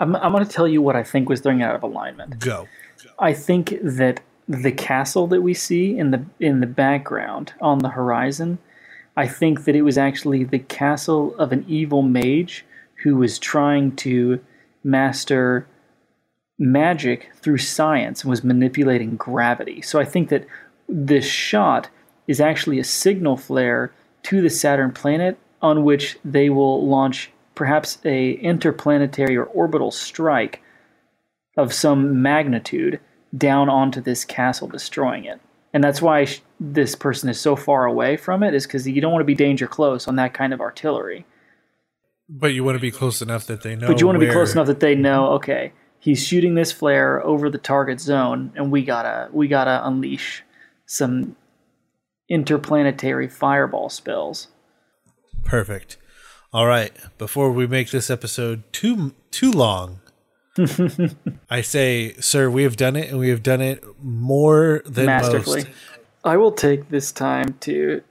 [0.00, 2.38] I'm, I'm going to tell you what I think was throwing it out of alignment.
[2.38, 2.68] Go.
[3.18, 7.90] I think that the castle that we see in the in the background on the
[7.90, 8.58] horizon,
[9.16, 12.64] I think that it was actually the castle of an evil mage
[13.02, 14.40] who was trying to
[14.84, 15.66] master
[16.58, 19.82] magic through science and was manipulating gravity.
[19.82, 20.46] So I think that
[20.88, 21.90] this shot
[22.26, 23.92] is actually a signal flare
[24.24, 30.62] to the Saturn planet on which they will launch perhaps a interplanetary or orbital strike
[31.56, 33.00] of some magnitude
[33.36, 35.40] down onto this castle, destroying it.
[35.72, 39.00] And that's why sh- this person is so far away from it, is because you
[39.00, 41.26] don't want to be danger close on that kind of artillery.
[42.28, 43.86] But you want to be close enough that they know.
[43.86, 47.24] but you want to be close enough that they know, okay, he's shooting this flare
[47.24, 50.42] over the target zone, and we gotta we gotta unleash
[50.86, 51.36] some
[52.28, 54.48] interplanetary fireball spells.
[55.44, 55.96] Perfect.
[56.52, 56.92] All right.
[57.18, 60.00] Before we make this episode too too long,
[61.50, 65.64] I say, sir, we have done it, and we have done it more than masterfully.
[65.64, 65.72] most.
[66.24, 68.02] I will take this time to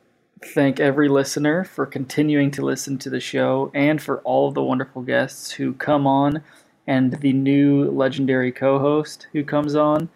[0.53, 4.63] thank every listener for continuing to listen to the show and for all of the
[4.63, 6.43] wonderful guests who come on
[6.87, 10.09] and the new legendary co-host who comes on.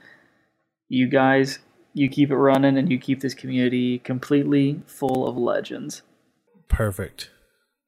[0.87, 1.59] You guys,
[1.93, 6.03] you keep it running and you keep this community completely full of legends.
[6.67, 7.31] Perfect.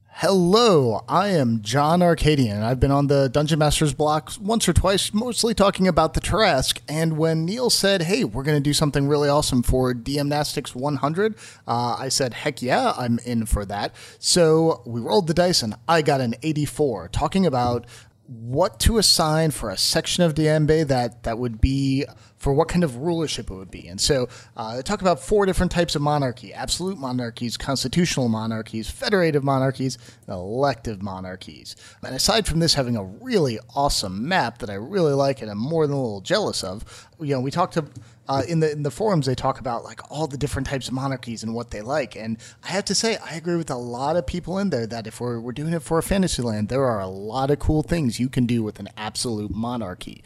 [0.08, 2.64] Hello, I am John Arcadian.
[2.64, 6.80] I've been on the Dungeon Masters block once or twice, mostly talking about the Tarrasque.
[6.88, 10.74] And when Neal said, "Hey, we're going to do something really awesome for DM Nastics
[10.74, 11.36] 100,"
[11.68, 15.76] uh, I said, "Heck yeah, I'm in for that." So we rolled the dice, and
[15.86, 17.86] I got an 84, talking about
[18.26, 22.04] what to assign for a section of DM Bay that that would be
[22.36, 23.88] for what kind of rulership it would be.
[23.88, 29.42] And so uh, talk about four different types of monarchy: absolute monarchies, constitutional monarchies, federative
[29.42, 31.76] monarchies, elective monarchies.
[32.02, 35.58] And aside from this having a really awesome map that I really like and I'm
[35.58, 37.84] more than a little jealous of, you know, we talked to.
[38.28, 40.94] Uh, in the in the forums, they talk about like all the different types of
[40.94, 44.16] monarchies and what they like, and I have to say I agree with a lot
[44.16, 46.84] of people in there that if we're we're doing it for a fantasy land, there
[46.84, 50.24] are a lot of cool things you can do with an absolute monarchy.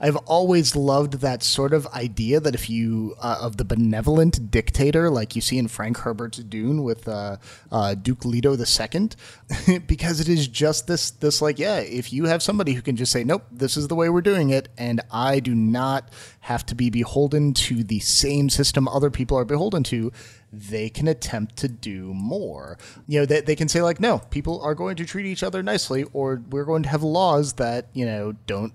[0.00, 5.08] I've always loved that sort of idea that if you uh, of the benevolent dictator
[5.08, 7.36] like you see in Frank Herbert's Dune with uh,
[7.70, 12.42] uh, Duke Leto II, because it is just this this like yeah, if you have
[12.42, 15.40] somebody who can just say nope, this is the way we're doing it, and I
[15.40, 16.10] do not
[16.40, 20.12] have to be beholden to the same system other people are beholden to
[20.52, 22.78] they can attempt to do more.
[23.06, 25.62] You know, they, they can say, like, no, people are going to treat each other
[25.62, 28.72] nicely, or we're going to have laws that, you know, don't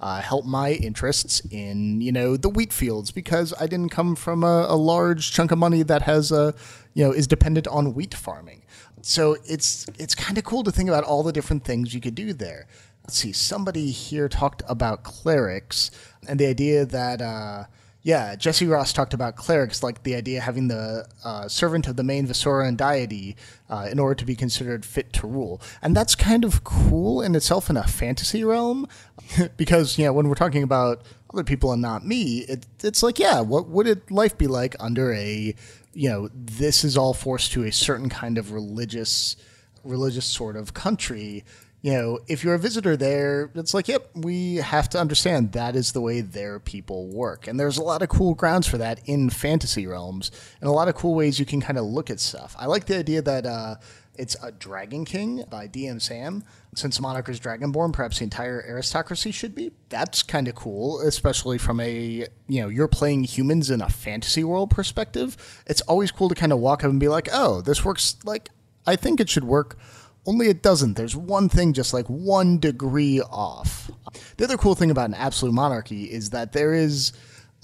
[0.00, 4.42] uh, help my interests in, you know, the wheat fields because I didn't come from
[4.44, 6.54] a, a large chunk of money that has, a,
[6.94, 8.62] you know, is dependent on wheat farming.
[9.02, 12.14] So it's it's kind of cool to think about all the different things you could
[12.14, 12.66] do there.
[13.04, 15.90] Let's see, somebody here talked about clerics
[16.26, 17.64] and the idea that, uh,
[18.02, 21.96] yeah, Jesse Ross talked about clerics, like the idea of having the uh, servant of
[21.96, 23.36] the main Visoran deity
[23.68, 25.60] uh, in order to be considered fit to rule.
[25.82, 28.86] And that's kind of cool in itself in a fantasy realm,
[29.58, 31.02] because, you know, when we're talking about
[31.32, 34.76] other people and not me, it, it's like, yeah, what would it, life be like
[34.80, 35.54] under a,
[35.92, 39.36] you know, this is all forced to a certain kind of religious,
[39.82, 41.44] religious sort of country
[41.84, 45.76] you know, if you're a visitor there, it's like, yep, we have to understand that
[45.76, 47.46] is the way their people work.
[47.46, 50.30] And there's a lot of cool grounds for that in fantasy realms
[50.62, 52.56] and a lot of cool ways you can kind of look at stuff.
[52.58, 53.74] I like the idea that, uh,
[54.16, 56.42] It's a Dragon King by DM Sam.
[56.74, 59.72] Since Monarch is Dragonborn, perhaps the entire aristocracy should be.
[59.90, 64.42] That's kind of cool, especially from a, you know, you're playing humans in a fantasy
[64.42, 65.36] world perspective.
[65.66, 68.48] It's always cool to kind of walk up and be like, oh, this works like
[68.86, 69.76] I think it should work
[70.26, 70.94] only it doesn't.
[70.94, 73.90] There's one thing just like one degree off.
[74.36, 77.12] The other cool thing about an absolute monarchy is that there is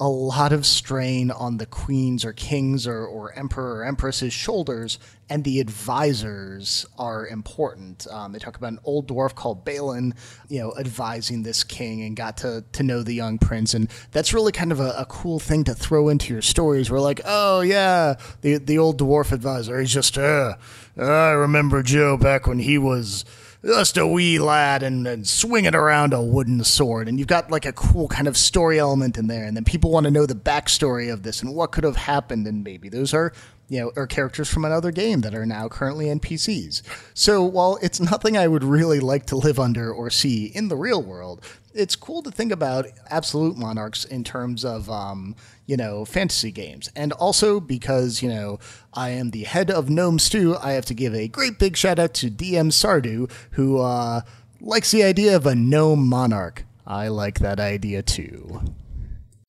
[0.03, 4.99] a lot of strain on the queen's or king's or, or emperor or empress's shoulders,
[5.29, 8.07] and the advisors are important.
[8.11, 10.15] Um, they talk about an old dwarf called Balin,
[10.49, 13.75] you know, advising this king and got to, to know the young prince.
[13.75, 16.91] And that's really kind of a, a cool thing to throw into your stories.
[16.91, 20.55] We're like, oh, yeah, the, the old dwarf advisor, he's just, uh,
[21.01, 23.25] I remember Joe back when he was
[23.65, 27.09] just a wee lad and, and swinging around a wooden sword.
[27.09, 29.45] And you've got like a cool kind of story element in there.
[29.45, 32.47] And then people want to know the backstory of this and what could have happened.
[32.47, 33.33] And maybe those are,
[33.69, 36.83] you know, are characters from another game that are now currently NPCs.
[37.15, 40.77] So while it's nothing I would really like to live under or see in the
[40.77, 45.37] real world, it's cool to think about absolute monarchs in terms of um,
[45.71, 48.59] you know fantasy games and also because you know
[48.95, 51.99] i am the head of gnome stew i have to give a great big shout
[51.99, 54.21] out to dm sardu who uh,
[54.61, 58.61] likes the idea of a gnome monarch i like that idea too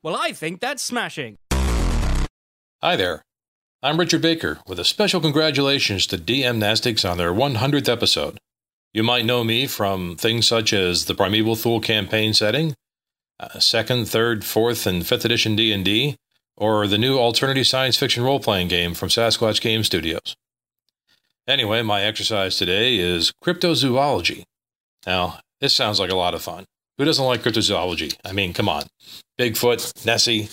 [0.04, 1.36] Well, I think that's smashing.
[2.82, 3.22] Hi there.
[3.84, 8.40] I'm Richard Baker with a special congratulations to DM Nastics on their 100th episode.
[8.94, 12.74] You might know me from things such as the Primeval Thule campaign setting,
[13.42, 16.16] uh, second, third, fourth, and fifth edition D&D,
[16.56, 20.36] or the new alternative science fiction role-playing game from Sasquatch Game Studios.
[21.48, 24.44] Anyway, my exercise today is cryptozoology.
[25.08, 26.66] Now, this sounds like a lot of fun.
[26.98, 28.16] Who doesn't like cryptozoology?
[28.24, 28.84] I mean, come on.
[29.40, 30.50] Bigfoot, Nessie,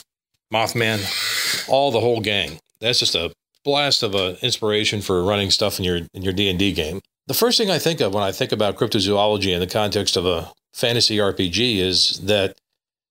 [0.52, 2.58] Mothman, all the whole gang.
[2.80, 3.32] That's just a
[3.64, 7.00] blast of a inspiration for running stuff in your in your D&D game.
[7.26, 10.24] The first thing I think of when I think about cryptozoology in the context of
[10.24, 12.56] a fantasy RPG is that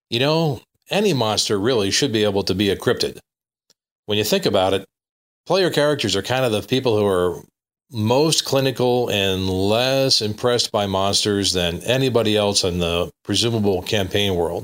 [0.10, 3.20] you know, any monster really should be able to be a cryptid.
[4.06, 4.86] When you think about it,
[5.46, 7.42] player characters are kind of the people who are
[7.92, 14.64] most clinical and less impressed by monsters than anybody else in the presumable campaign world,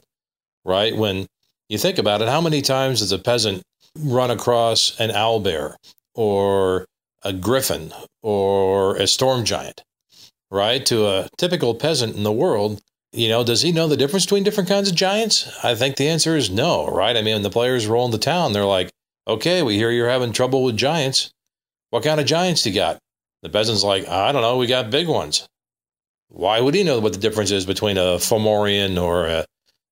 [0.65, 0.95] right?
[0.95, 1.27] When
[1.69, 3.63] you think about it, how many times does a peasant
[3.97, 5.75] run across an owlbear
[6.15, 6.85] or
[7.23, 9.81] a griffin or a storm giant,
[10.51, 10.85] right?
[10.87, 12.81] To a typical peasant in the world,
[13.14, 15.49] you know, does he know the difference between different kinds of giants?
[15.64, 17.16] I think the answer is no, right?
[17.16, 18.89] I mean, when the players roll into town, they're like,
[19.28, 21.32] okay, we hear you're having trouble with giants.
[21.91, 22.97] What kind of giants do you got?
[23.43, 25.45] The peasant's like, I don't know, we got big ones.
[26.30, 29.45] Why would he know what the difference is between a Fomorian or a,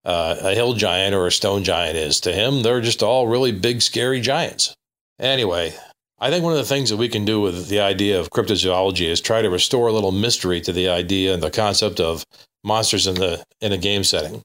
[0.04, 2.22] uh, a hill giant or a stone giant is?
[2.22, 4.74] To him, they're just all really big, scary giants.
[5.20, 5.76] Anyway,
[6.24, 9.08] I think one of the things that we can do with the idea of cryptozoology
[9.08, 12.24] is try to restore a little mystery to the idea and the concept of
[12.64, 14.44] monsters in the in a game setting.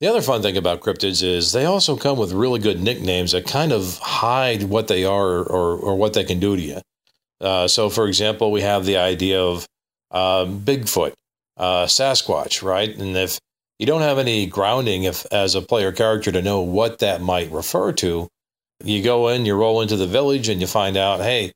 [0.00, 3.46] The other fun thing about cryptids is they also come with really good nicknames that
[3.46, 6.80] kind of hide what they are or, or what they can do to you.
[7.40, 9.66] Uh, so, for example, we have the idea of
[10.10, 11.12] uh, Bigfoot,
[11.56, 12.96] uh, Sasquatch, right?
[12.96, 13.38] And if
[13.78, 17.50] you don't have any grounding if, as a player character to know what that might
[17.52, 18.28] refer to,
[18.84, 21.52] you go in, you roll into the village, and you find out, hey,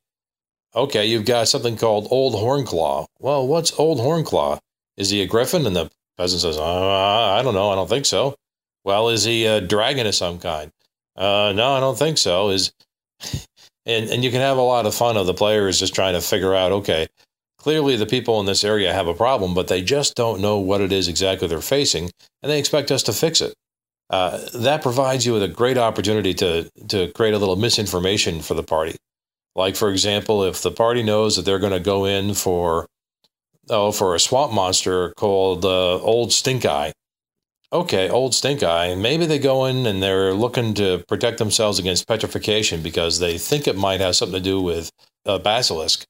[0.75, 3.05] okay, you've got something called Old Hornclaw.
[3.19, 4.59] Well, what's Old Hornclaw?
[4.97, 5.65] Is he a griffin?
[5.65, 7.69] And the peasant says, uh, I don't know.
[7.69, 8.35] I don't think so.
[8.83, 10.71] Well, is he a dragon of some kind?
[11.15, 12.49] Uh, no, I don't think so.
[12.49, 12.71] Is
[13.85, 16.21] and and you can have a lot of fun of the players just trying to
[16.21, 16.71] figure out.
[16.71, 17.07] Okay,
[17.57, 20.81] clearly the people in this area have a problem, but they just don't know what
[20.81, 22.11] it is exactly they're facing,
[22.41, 23.53] and they expect us to fix it.
[24.09, 28.53] Uh, that provides you with a great opportunity to to create a little misinformation for
[28.53, 28.95] the party.
[29.55, 32.87] Like for example, if the party knows that they're going to go in for
[33.69, 36.93] oh, for a swamp monster called uh, Old Stink Eye.
[37.71, 38.93] Okay, Old Stink Eye.
[38.93, 43.67] Maybe they go in and they're looking to protect themselves against petrification because they think
[43.67, 44.91] it might have something to do with
[45.25, 46.05] a basilisk,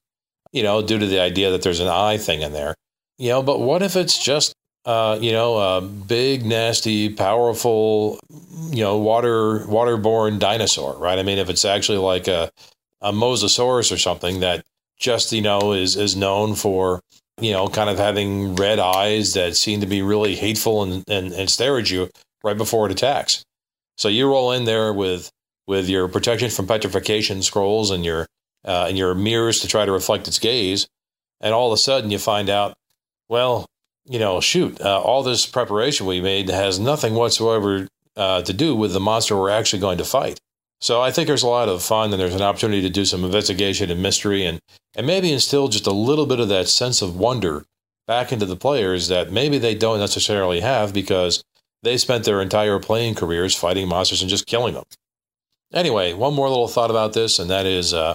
[0.52, 2.74] you know, due to the idea that there's an eye thing in there.
[3.16, 4.52] You know, but what if it's just,
[4.84, 8.18] uh, you know, a big, nasty, powerful,
[8.70, 11.18] you know, water waterborne dinosaur, right?
[11.18, 12.50] I mean, if it's actually like a,
[13.00, 14.64] a mosasaurus or something that
[14.98, 17.00] just, you know, is is known for
[17.40, 21.32] you know, kind of having red eyes that seem to be really hateful and, and,
[21.32, 22.08] and stare at you
[22.42, 23.44] right before it attacks.
[23.96, 25.30] So you roll in there with
[25.66, 28.26] with your protection from petrification scrolls and your
[28.64, 30.86] uh, and your mirrors to try to reflect its gaze,
[31.40, 32.74] and all of a sudden you find out,
[33.28, 33.66] well,
[34.06, 38.74] you know, shoot, uh, all this preparation we made has nothing whatsoever uh, to do
[38.74, 40.40] with the monster we're actually going to fight.
[40.80, 43.24] So I think there's a lot of fun and there's an opportunity to do some
[43.24, 44.60] investigation and mystery and,
[44.94, 47.64] and maybe instill just a little bit of that sense of wonder
[48.06, 51.42] back into the players that maybe they don't necessarily have because
[51.82, 54.84] they spent their entire playing careers fighting monsters and just killing them.
[55.72, 58.14] Anyway, one more little thought about this, and that is uh,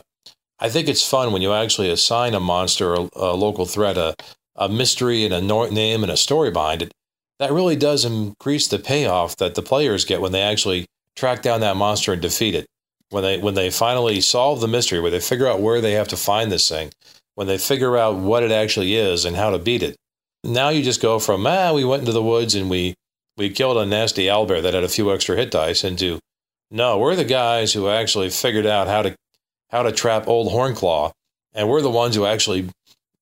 [0.59, 4.15] I think it's fun when you actually assign a monster, a, a local threat, a,
[4.59, 5.41] a mystery, and a
[5.71, 6.91] name and a story behind it.
[7.39, 10.85] That really does increase the payoff that the players get when they actually
[11.15, 12.67] track down that monster and defeat it.
[13.09, 16.09] When they when they finally solve the mystery, where they figure out where they have
[16.09, 16.91] to find this thing,
[17.33, 19.95] when they figure out what it actually is and how to beat it.
[20.43, 22.93] Now you just go from ah, we went into the woods and we
[23.37, 26.19] we killed a nasty owlbear that had a few extra hit dice into
[26.71, 29.15] no, we're the guys who actually figured out how to
[29.69, 31.11] how to trap old Hornclaw,
[31.53, 32.69] and we're the ones who actually,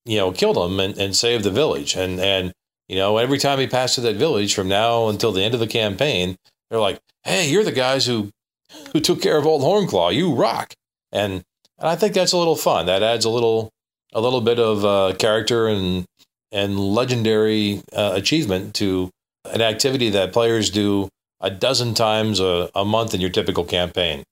[0.07, 1.95] you know, killed him and, and saved the village.
[1.95, 2.53] And and
[2.87, 5.59] you know, every time he passed through that village from now until the end of
[5.59, 6.37] the campaign,
[6.69, 8.31] they're like, "Hey, you're the guys who
[8.93, 10.13] who took care of old Hornclaw.
[10.13, 10.73] You rock!"
[11.11, 11.43] And,
[11.79, 12.85] and I think that's a little fun.
[12.85, 13.69] That adds a little
[14.13, 16.05] a little bit of uh, character and
[16.51, 19.09] and legendary uh, achievement to
[19.45, 21.09] an activity that players do
[21.41, 24.23] a dozen times a, a month in your typical campaign.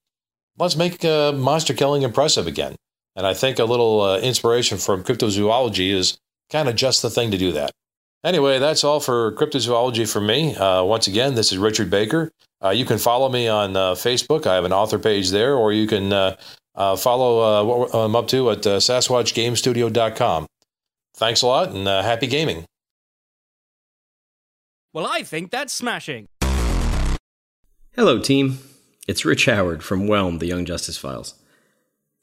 [0.57, 2.75] Let's make uh, monster killing impressive again.
[3.15, 6.17] And I think a little uh, inspiration from cryptozoology is
[6.49, 7.71] kind of just the thing to do that.
[8.23, 10.55] Anyway, that's all for cryptozoology for me.
[10.55, 12.31] Uh, once again, this is Richard Baker.
[12.63, 14.47] Uh, you can follow me on uh, Facebook.
[14.47, 16.35] I have an author page there, or you can uh,
[16.73, 20.47] uh, follow uh, what I'm up to at uh, SasquatchGameStudio.com.
[21.15, 22.65] Thanks a lot and uh, happy gaming.
[24.91, 26.27] Well, I think that's smashing.
[27.95, 28.59] Hello, team.
[29.07, 31.35] It's Rich Howard from Whelm, the Young Justice Files.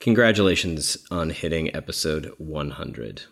[0.03, 3.22] Congratulations on hitting episode 100.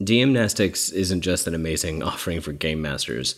[0.00, 3.34] DMnastics isn't just an amazing offering for game masters,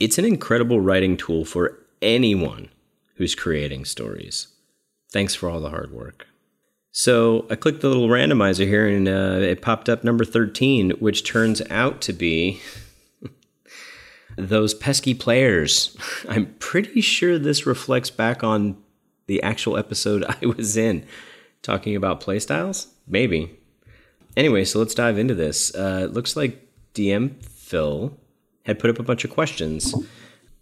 [0.00, 2.68] it's an incredible writing tool for anyone
[3.14, 4.48] who's creating stories.
[5.12, 6.26] Thanks for all the hard work.
[6.90, 11.22] So I clicked the little randomizer here and uh, it popped up number 13, which
[11.22, 12.60] turns out to be
[14.36, 15.96] those pesky players.
[16.28, 18.78] I'm pretty sure this reflects back on
[19.28, 21.06] the actual episode I was in
[21.62, 22.88] talking about playstyles.
[23.06, 23.58] Maybe.
[24.36, 25.74] Anyway, so let's dive into this.
[25.74, 28.16] Uh, it looks like DM Phil
[28.64, 29.94] had put up a bunch of questions.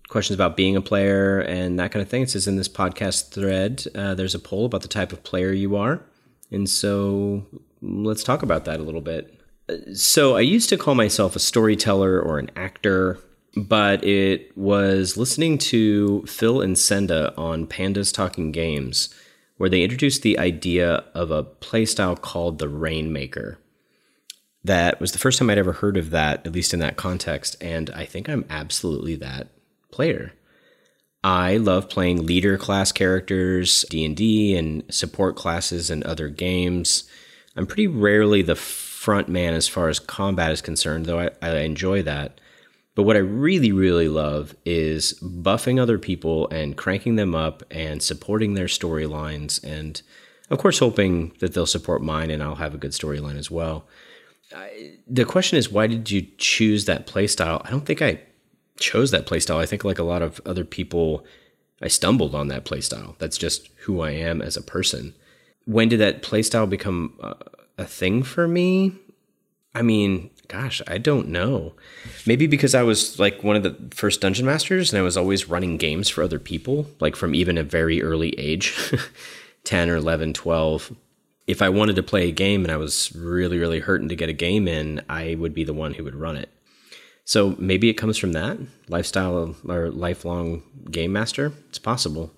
[0.09, 2.23] Questions about being a player and that kind of thing.
[2.23, 5.53] It says in this podcast thread, uh, there's a poll about the type of player
[5.53, 6.05] you are.
[6.51, 7.47] And so
[7.81, 9.41] let's talk about that a little bit.
[9.95, 13.19] So I used to call myself a storyteller or an actor
[13.57, 19.15] but it was listening to Phil and Senda on Pandas Talking Games,
[19.57, 23.59] where they introduced the idea of a playstyle called the Rainmaker.
[24.65, 27.57] That was the first time I'd ever heard of that, at least in that context,
[27.61, 29.49] and I think I'm absolutely that
[29.91, 30.33] player.
[31.23, 37.05] I love playing leader class characters, D&D and support classes and other games.
[37.57, 41.59] I'm pretty rarely the front man as far as combat is concerned, though I, I
[41.61, 42.41] enjoy that.
[42.95, 48.03] But what I really, really love is buffing other people and cranking them up and
[48.03, 49.63] supporting their storylines.
[49.65, 50.01] And
[50.51, 53.87] of course, hoping that they'll support mine and I'll have a good storyline as well.
[54.55, 57.63] I, the question is, why did you choose that playstyle?
[57.65, 58.21] I don't think I
[58.79, 59.57] chose that playstyle.
[59.57, 61.25] I think, like a lot of other people,
[61.83, 63.19] I stumbled on that playstyle.
[63.19, 65.15] That's just who I am as a person.
[65.65, 67.35] When did that playstyle become a,
[67.79, 68.93] a thing for me?
[69.75, 71.75] I mean, gosh, I don't know.
[72.27, 75.49] Maybe because I was like one of the first dungeon masters and I was always
[75.49, 78.95] running games for other people, like from even a very early age
[79.65, 80.95] 10 or 11, 12.
[81.47, 84.29] If I wanted to play a game and I was really, really hurting to get
[84.29, 86.49] a game in, I would be the one who would run it.
[87.25, 91.53] So maybe it comes from that lifestyle or lifelong game master.
[91.69, 92.33] It's possible.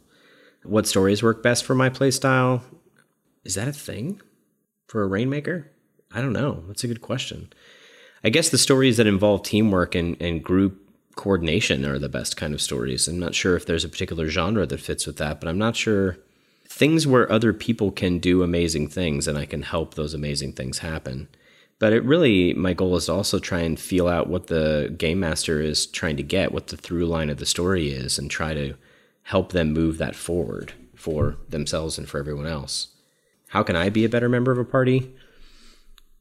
[0.62, 2.62] What stories work best for my playstyle?
[3.44, 4.20] Is that a thing
[4.86, 5.70] for a Rainmaker?
[6.12, 6.64] I don't know.
[6.66, 7.52] That's a good question.
[8.24, 10.82] I guess the stories that involve teamwork and, and group
[11.16, 13.08] coordination are the best kind of stories.
[13.08, 15.76] I'm not sure if there's a particular genre that fits with that, but I'm not
[15.76, 16.18] sure
[16.68, 20.78] things where other people can do amazing things and I can help those amazing things
[20.78, 21.28] happen.
[21.78, 25.20] But it really, my goal is to also try and feel out what the game
[25.20, 28.54] master is trying to get, what the through line of the story is, and try
[28.54, 28.74] to
[29.24, 32.88] help them move that forward for themselves and for everyone else.
[33.48, 35.14] How can I be a better member of a party?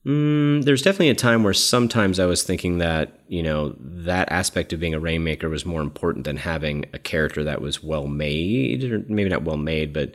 [0.05, 4.71] Mm, there's definitely a time where sometimes I was thinking that, you know, that aspect
[4.71, 8.83] of being a rainmaker was more important than having a character that was well made,
[8.83, 10.13] or maybe not well made, but,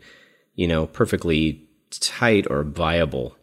[0.55, 3.36] you know, perfectly tight or viable.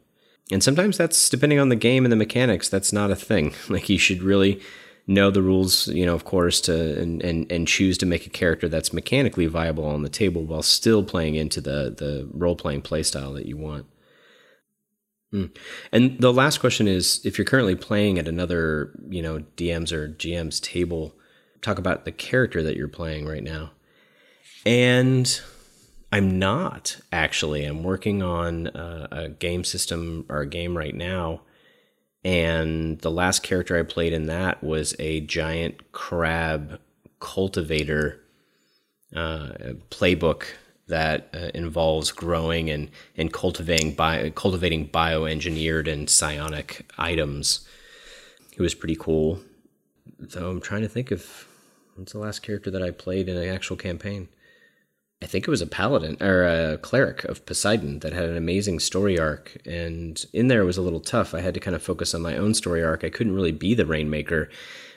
[0.50, 3.54] And sometimes that's depending on the game and the mechanics, that's not a thing.
[3.70, 4.62] Like you should really
[5.06, 8.30] know the rules, you know, of course, to and, and and choose to make a
[8.30, 12.82] character that's mechanically viable on the table while still playing into the the role playing
[12.84, 13.86] playstyle that you want.
[15.34, 15.55] Mm.
[15.91, 20.09] And the last question is if you're currently playing at another, you know, DM's or
[20.09, 21.13] GM's table,
[21.61, 23.71] talk about the character that you're playing right now.
[24.65, 25.39] And
[26.11, 27.65] I'm not actually.
[27.65, 31.41] I'm working on a, a game system or a game right now.
[32.23, 36.80] And the last character I played in that was a giant crab
[37.19, 38.21] cultivator
[39.15, 39.51] uh,
[39.89, 40.45] playbook
[40.88, 47.68] that uh, involves growing and, and cultivating bio, cultivating bioengineered and psionic items.
[48.54, 49.40] It was pretty cool.
[50.30, 51.48] So I'm trying to think of
[51.96, 54.30] what's the last character that I played in an actual campaign.
[55.22, 58.80] I think it was a paladin or a cleric of Poseidon that had an amazing
[58.80, 61.34] story arc, and in there it was a little tough.
[61.34, 63.04] I had to kind of focus on my own story arc.
[63.04, 64.48] I couldn't really be the rainmaker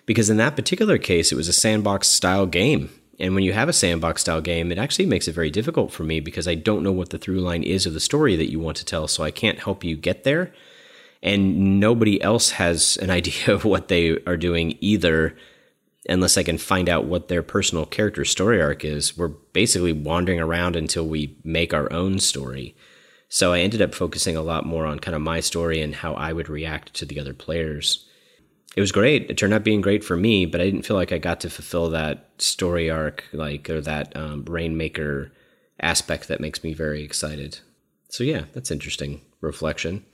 [0.05, 2.91] because in that particular case, it was a sandbox style game.
[3.21, 6.05] And when you have a sandbox style game, it actually makes it very difficult for
[6.05, 8.59] me because I don't know what the through line is of the story that you
[8.59, 10.53] want to tell, so I can't help you get there.
[11.23, 15.37] And nobody else has an idea of what they are doing either
[16.09, 19.19] unless I can find out what their personal character story arc is.
[19.19, 22.75] We're basically wandering around until we make our own story.
[23.29, 26.15] So I ended up focusing a lot more on kind of my story and how
[26.15, 28.07] I would react to the other players
[28.77, 29.31] it was great.
[29.31, 31.51] It turned out being great for me, but I didn't feel like I got to
[31.51, 35.33] fulfill that story arc, like or that um, rainmaker
[35.81, 37.59] aspect that makes me very excited.
[38.09, 40.05] So yeah, that's interesting reflection.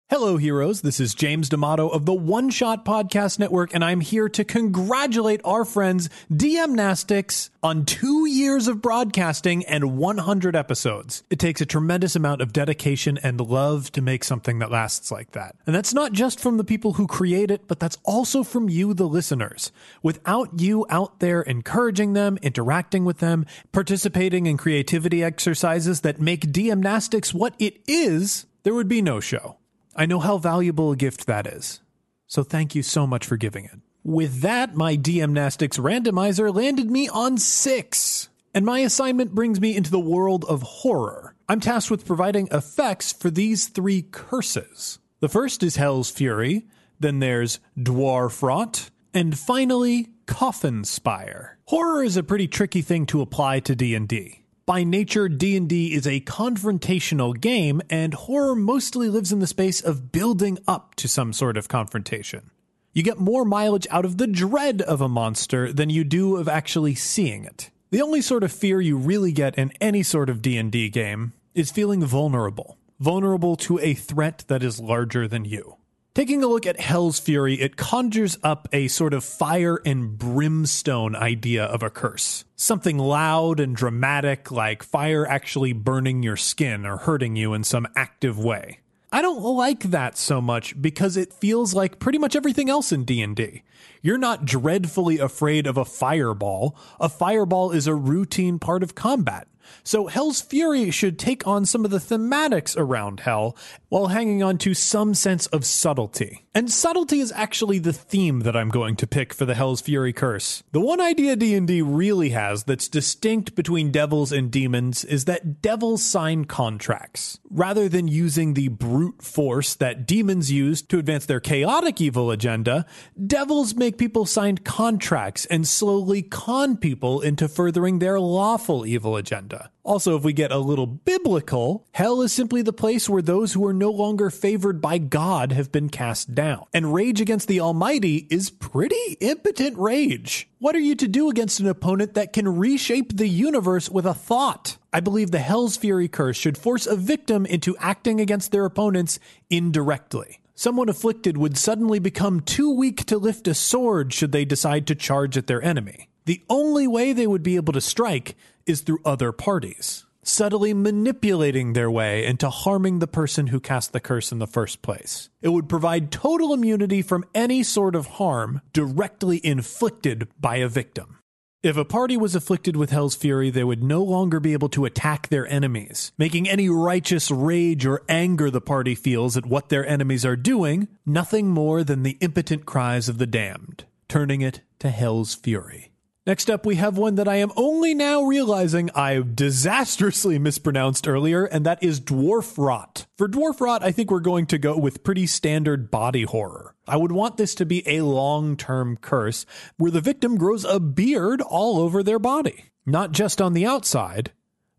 [0.08, 0.82] Hello, heroes.
[0.82, 5.40] This is James D'Amato of the One Shot Podcast Network, and I'm here to congratulate
[5.44, 11.24] our friends DMnastics on two years of broadcasting and 100 episodes.
[11.28, 15.32] It takes a tremendous amount of dedication and love to make something that lasts like
[15.32, 15.56] that.
[15.66, 18.94] And that's not just from the people who create it, but that's also from you,
[18.94, 19.72] the listeners.
[20.04, 26.52] Without you out there encouraging them, interacting with them, participating in creativity exercises that make
[26.52, 29.56] DMnastics what it is, there would be no show.
[29.96, 31.80] I know how valuable a gift that is.
[32.26, 33.80] So thank you so much for giving it.
[34.04, 38.28] With that, my DMnastics randomizer landed me on six.
[38.54, 41.34] And my assignment brings me into the world of horror.
[41.48, 44.98] I'm tasked with providing effects for these three curses.
[45.20, 46.66] The first is Hell's Fury,
[47.00, 51.58] then there's Dwarfrot, and finally Coffin Spire.
[51.66, 54.45] Horror is a pretty tricky thing to apply to D&D.
[54.66, 60.10] By nature, D&D is a confrontational game and horror mostly lives in the space of
[60.10, 62.50] building up to some sort of confrontation.
[62.92, 66.48] You get more mileage out of the dread of a monster than you do of
[66.48, 67.70] actually seeing it.
[67.92, 71.70] The only sort of fear you really get in any sort of D&D game is
[71.70, 72.76] feeling vulnerable.
[72.98, 75.75] Vulnerable to a threat that is larger than you.
[76.16, 81.14] Taking a look at Hell's Fury, it conjures up a sort of fire and brimstone
[81.14, 82.46] idea of a curse.
[82.56, 87.86] Something loud and dramatic, like fire actually burning your skin or hurting you in some
[87.94, 88.78] active way.
[89.12, 93.04] I don't like that so much because it feels like pretty much everything else in
[93.04, 93.62] D&D.
[94.00, 96.78] You're not dreadfully afraid of a fireball.
[96.98, 99.48] A fireball is a routine part of combat.
[99.82, 103.56] So Hell's Fury should take on some of the thematics around Hell
[103.88, 106.44] while hanging on to some sense of subtlety.
[106.54, 110.12] And subtlety is actually the theme that I'm going to pick for the Hell's Fury
[110.12, 110.62] curse.
[110.72, 116.02] The one idea D&D really has that's distinct between devils and demons is that devils
[116.02, 117.38] sign contracts.
[117.50, 122.86] Rather than using the brute force that demons use to advance their chaotic evil agenda,
[123.26, 129.55] devils make people sign contracts and slowly con people into furthering their lawful evil agenda.
[129.82, 133.64] Also, if we get a little biblical, hell is simply the place where those who
[133.66, 136.66] are no longer favored by God have been cast down.
[136.74, 140.48] And rage against the Almighty is pretty impotent rage.
[140.58, 144.14] What are you to do against an opponent that can reshape the universe with a
[144.14, 144.76] thought?
[144.92, 149.18] I believe the Hell's Fury curse should force a victim into acting against their opponents
[149.50, 150.40] indirectly.
[150.58, 154.94] Someone afflicted would suddenly become too weak to lift a sword should they decide to
[154.94, 156.08] charge at their enemy.
[156.24, 161.72] The only way they would be able to strike is through other parties, subtly manipulating
[161.72, 165.30] their way into harming the person who cast the curse in the first place.
[165.40, 171.18] It would provide total immunity from any sort of harm directly inflicted by a victim.
[171.62, 174.84] If a party was afflicted with Hell's Fury, they would no longer be able to
[174.84, 179.84] attack their enemies, making any righteous rage or anger the party feels at what their
[179.84, 184.90] enemies are doing nothing more than the impotent cries of the damned, turning it to
[184.90, 185.90] Hell's Fury.
[186.26, 191.44] Next up, we have one that I am only now realizing I disastrously mispronounced earlier,
[191.44, 193.06] and that is Dwarf Rot.
[193.16, 196.74] For Dwarf Rot, I think we're going to go with pretty standard body horror.
[196.84, 199.46] I would want this to be a long term curse
[199.76, 204.32] where the victim grows a beard all over their body, not just on the outside,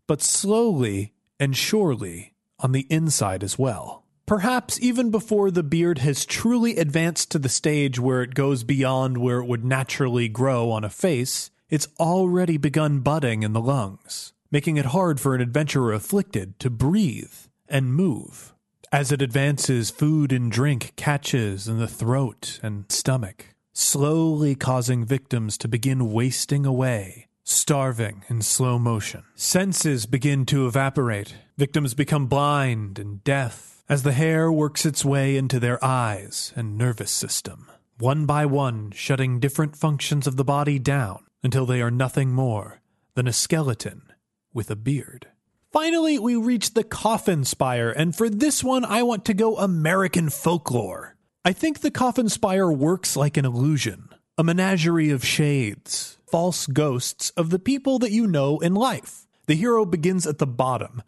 [0.06, 4.04] but slowly and surely on the inside as well.
[4.28, 9.16] Perhaps even before the beard has truly advanced to the stage where it goes beyond
[9.16, 14.34] where it would naturally grow on a face, it's already begun budding in the lungs,
[14.50, 17.32] making it hard for an adventurer afflicted to breathe
[17.70, 18.52] and move.
[18.92, 25.56] As it advances, food and drink catches in the throat and stomach, slowly causing victims
[25.56, 29.24] to begin wasting away, starving in slow motion.
[29.34, 31.34] Senses begin to evaporate.
[31.56, 36.76] Victims become blind and deaf as the hair works its way into their eyes and
[36.76, 41.90] nervous system, one by one shutting different functions of the body down until they are
[41.90, 42.80] nothing more
[43.14, 44.12] than a skeleton
[44.52, 45.28] with a beard.
[45.72, 50.30] Finally, we reach the coffin spire, and for this one, I want to go American
[50.30, 51.16] folklore.
[51.44, 57.30] I think the coffin spire works like an illusion, a menagerie of shades, false ghosts
[57.30, 59.26] of the people that you know in life.
[59.46, 61.02] The hero begins at the bottom,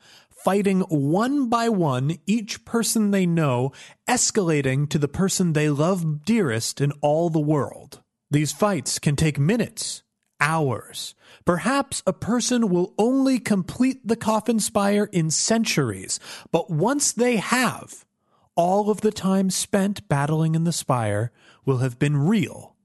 [0.44, 3.72] fighting one by one each person they know,
[4.08, 8.00] escalating to the person they love dearest in all the world.
[8.30, 10.02] These fights can take minutes,
[10.40, 11.14] hours.
[11.44, 16.18] Perhaps a person will only complete the coffin spire in centuries,
[16.50, 18.04] but once they have,
[18.56, 21.32] all of the time spent battling in the spire
[21.64, 22.76] will have been real.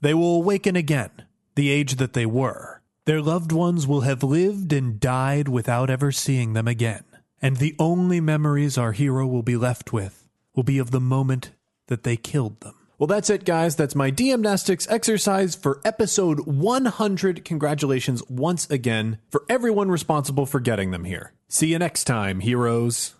[0.00, 1.10] They will awaken again,
[1.54, 2.73] the age that they were.
[3.06, 7.04] Their loved ones will have lived and died without ever seeing them again.
[7.42, 11.50] And the only memories our hero will be left with will be of the moment
[11.88, 12.74] that they killed them.
[12.98, 13.76] Well, that's it, guys.
[13.76, 17.44] That's my DMnastics exercise for episode 100.
[17.44, 21.34] Congratulations once again for everyone responsible for getting them here.
[21.48, 23.14] See you next time, heroes.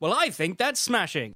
[0.00, 1.34] Well, I think that's smashing.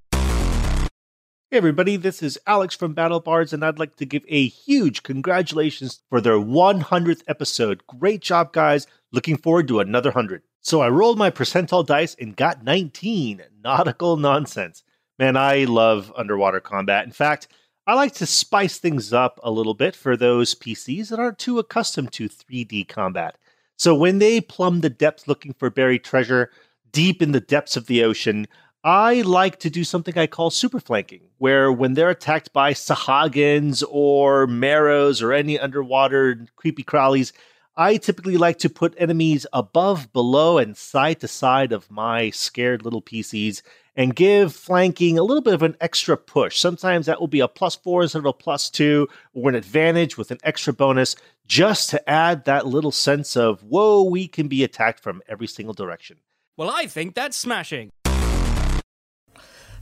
[1.50, 5.02] Hey everybody, this is Alex from Battle Bards, and I'd like to give a huge
[5.02, 7.86] congratulations for their 100th episode.
[7.86, 8.88] Great job, guys.
[9.12, 10.42] Looking forward to another 100.
[10.62, 13.42] So I rolled my percentile dice and got 19.
[13.62, 14.82] Nautical nonsense.
[15.18, 17.04] Man, I love underwater combat.
[17.04, 17.46] In fact,
[17.86, 21.58] I like to spice things up a little bit for those PCs that aren't too
[21.58, 23.36] accustomed to 3D combat.
[23.76, 26.50] So when they plumb the depths looking for buried treasure
[26.90, 28.48] deep in the depths of the ocean,
[28.86, 33.82] I like to do something I call super flanking, where when they're attacked by Sahuagins
[33.88, 37.32] or Merrows or any underwater creepy crawlies,
[37.78, 42.84] I typically like to put enemies above, below, and side to side of my scared
[42.84, 43.62] little PCs
[43.96, 46.58] and give flanking a little bit of an extra push.
[46.58, 50.18] Sometimes that will be a plus four instead of a plus two, or an advantage
[50.18, 51.16] with an extra bonus,
[51.46, 55.72] just to add that little sense of, whoa, we can be attacked from every single
[55.72, 56.18] direction.
[56.58, 57.90] Well, I think that's smashing.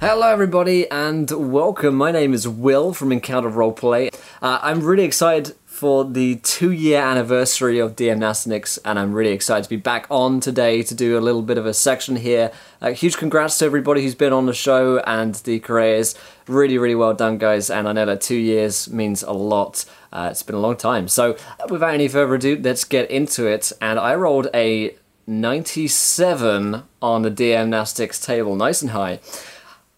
[0.04, 1.94] Hello, everybody, and welcome.
[1.94, 4.12] My name is Will from Encounter Roleplay.
[4.42, 9.30] Uh, I'm really excited for the two year anniversary of DM DMnastics, and I'm really
[9.30, 12.50] excited to be back on today to do a little bit of a section here.
[12.80, 16.16] Uh, huge congrats to everybody who's been on the show and the careers.
[16.48, 19.84] Really, really well done, guys, and I know that two years means a lot.
[20.12, 21.06] Uh, it's been a long time.
[21.06, 21.36] So,
[21.68, 23.70] without any further ado, let's get into it.
[23.80, 24.96] And I rolled a
[25.28, 29.20] 97 on the DMnastics table, nice and high.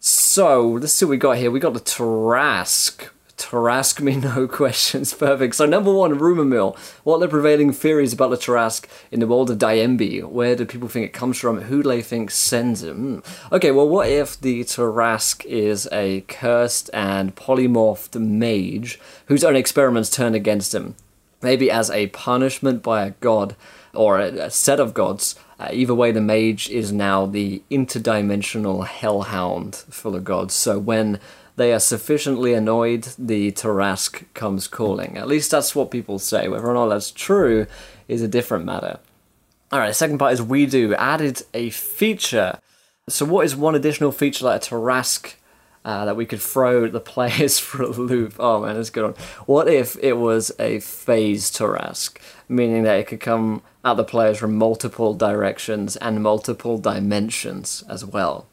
[0.06, 1.50] So, let's see what we got here.
[1.50, 3.08] We got the Tarrasque.
[3.38, 5.14] Tarrasque me no questions.
[5.14, 5.54] Perfect.
[5.54, 6.76] So, number one, rumor mill.
[7.04, 10.22] What are the prevailing theories about the Tarrasque in the world of Diemby?
[10.22, 11.62] Where do people think it comes from?
[11.62, 12.82] Who do they think sends?
[12.82, 13.20] Hmm.
[13.50, 20.10] Okay, well, what if the Tarrasque is a cursed and polymorphed mage whose own experiments
[20.10, 20.96] turn against him?
[21.40, 23.56] Maybe as a punishment by a god
[23.94, 25.34] or a set of gods.
[25.58, 30.54] Uh, either way, the mage is now the interdimensional hellhound full of gods.
[30.54, 31.20] So when
[31.56, 35.16] they are sufficiently annoyed, the Tarrasque comes calling.
[35.16, 36.48] At least that's what people say.
[36.48, 37.66] Whether or not that's true
[38.08, 38.98] is a different matter.
[39.72, 42.58] Alright, the second part is we do added a feature.
[43.08, 45.34] So, what is one additional feature that a Tarrasque
[45.84, 48.36] uh, that we could throw the players for a loop.
[48.38, 49.14] Oh man, that's good one.
[49.46, 52.18] What if it was a phase Tarrasque,
[52.48, 58.04] meaning that it could come at the players from multiple directions and multiple dimensions as
[58.04, 58.46] well?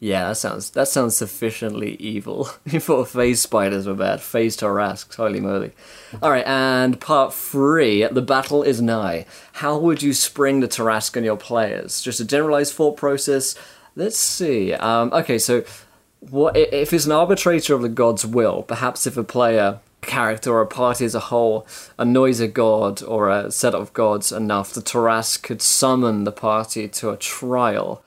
[0.00, 2.50] Yeah, that sounds that sounds sufficiently evil.
[2.66, 4.20] you thought phase spiders were bad.
[4.20, 5.72] Phase Tarrasques, holy moly.
[6.22, 9.24] Alright, and part three, the battle is nigh.
[9.54, 12.02] How would you spring the Tarrasque on your players?
[12.02, 13.54] Just a generalized thought process.
[13.96, 14.74] Let's see.
[14.74, 15.64] Um, okay, so
[16.20, 18.62] what if it's an arbitrator of the god's will?
[18.62, 21.66] Perhaps if a player character or a party as a whole
[21.98, 26.88] annoys a god or a set of gods enough, the Tarrasque could summon the party
[26.88, 28.04] to a trial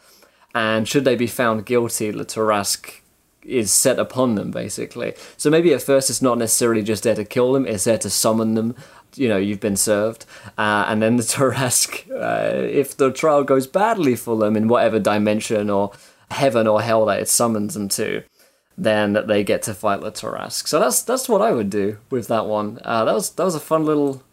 [0.57, 3.02] and should they be found guilty, the Tarrasque
[3.44, 5.14] is set upon them basically.
[5.38, 8.10] So maybe at first it's not necessarily just there to kill them; it's there to
[8.10, 8.76] summon them.
[9.15, 10.26] You know, you've been served,
[10.57, 14.99] uh, and then the Tarrasque, uh, if the trial goes badly for them in whatever
[14.99, 15.91] dimension or
[16.32, 18.24] heaven or hell that it summons them to,
[18.78, 20.68] then that they get to fight the Tarrasque.
[20.68, 22.80] So that's that's what I would do with that one.
[22.84, 24.24] Uh, that was that was a fun little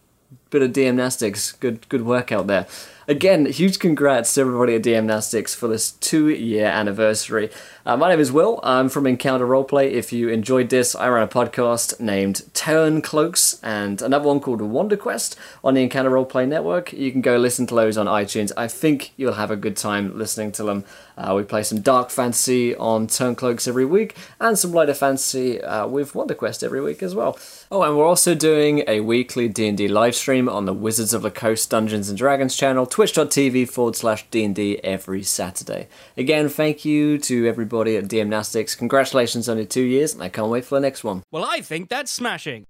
[0.51, 1.59] bit of DMnastics.
[1.59, 2.67] Good good work out there.
[3.07, 7.51] Again, huge congrats to everybody at DMnastics for this two year anniversary.
[7.87, 8.61] Uh, my name is Will.
[8.63, 9.91] I'm from Encounter Roleplay.
[9.91, 14.63] If you enjoyed this, I run a podcast named Turn Cloaks and another one called
[14.63, 16.95] Wonder Quest on the Encounter Roleplay Network.
[16.95, 18.53] You can go listen to those on iTunes.
[18.57, 20.85] I think you'll have a good time listening to them.
[21.19, 25.63] Uh, we play some dark fantasy on Turn Cloaks every week and some lighter fantasy
[25.63, 27.39] uh, with Wonder Quest every week as well.
[27.71, 31.31] Oh, and we're also doing a weekly D&D live stream on the Wizards of the
[31.31, 35.87] Coast Dungeons and Dragons channel, twitch.tv forward slash D&D every Saturday.
[36.17, 38.79] Again, thank you to everybody at DMnastics.
[38.79, 41.23] Congratulations on your two years, and I can't wait for the next one.
[41.31, 42.67] Well, I think that's smashing.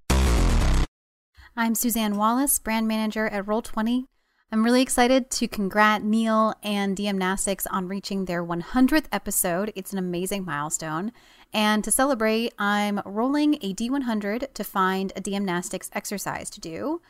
[1.56, 4.05] I'm Suzanne Wallace, brand manager at Roll20.
[4.51, 9.72] I'm really excited to congrat Neal and DMnastics on reaching their 100th episode.
[9.74, 11.12] It's an amazing milestone.
[11.52, 17.01] And to celebrate, I'm rolling a D100 to find a DMnastics exercise to do.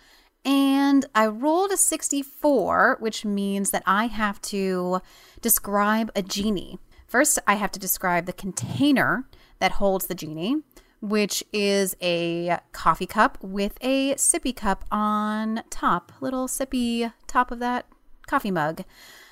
[0.45, 5.01] And I rolled a 64, which means that I have to
[5.41, 6.79] describe a genie.
[7.15, 9.29] First, I have to describe the container
[9.61, 10.57] that holds the genie,
[11.01, 17.61] which is a coffee cup with a sippy cup on top, little sippy top of
[17.61, 17.87] that
[18.27, 18.83] coffee mug.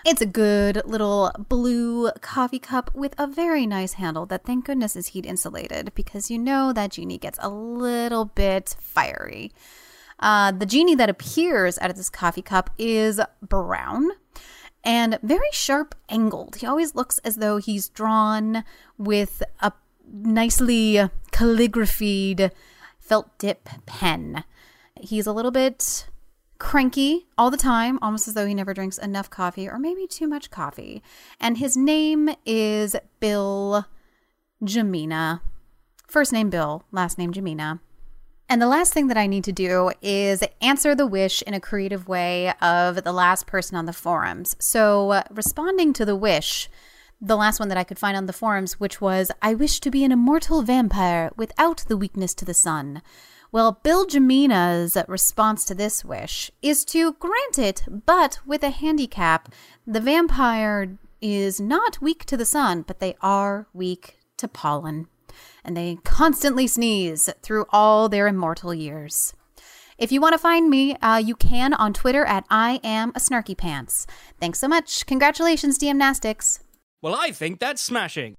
[0.07, 4.95] It's a good little blue coffee cup with a very nice handle that, thank goodness,
[4.95, 9.51] is heat insulated because you know that genie gets a little bit fiery.
[10.21, 14.13] Uh, the genie that appears out of this coffee cup is brown
[14.85, 16.57] and very sharp angled.
[16.57, 18.65] He always looks as though he's drawn
[18.99, 19.73] with a
[20.13, 22.51] nicely calligraphied
[22.99, 24.45] felt dip pen.
[25.01, 26.09] He's a little bit
[26.59, 30.29] cranky all the time, almost as though he never drinks enough coffee or maybe too
[30.29, 31.03] much coffee.
[31.41, 33.87] And his name is Bill
[34.63, 35.41] Jamina.
[36.07, 37.81] First name Bill, last name Jamina.
[38.53, 41.59] And the last thing that I need to do is answer the wish in a
[41.59, 44.57] creative way of the last person on the forums.
[44.59, 46.69] So, uh, responding to the wish,
[47.19, 49.91] the last one that I could find on the forums, which was, I wish to
[49.91, 53.01] be an immortal vampire without the weakness to the sun.
[53.51, 59.51] Well, Bill Jamina's response to this wish is to grant it, but with a handicap.
[59.87, 65.09] The vampire is not weak to the sun, but they are weak to pollen
[65.65, 69.35] and they constantly sneeze through all their immortal years.
[69.99, 73.21] If you want to find me, uh, you can on Twitter at I am a
[73.21, 74.07] snarky pants.
[74.41, 75.07] Thanks so much.
[75.07, 76.61] Congratulations, DMnastics.
[77.03, 78.37] Well, I think that's smashing.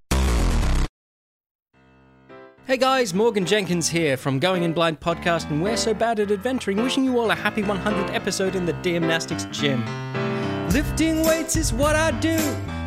[2.66, 6.32] Hey guys, Morgan Jenkins here from Going in Blind podcast and We're So Bad at
[6.32, 9.84] Adventuring, wishing you all a happy 100th episode in the DMnastics gym.
[10.70, 12.38] Lifting weights is what I do.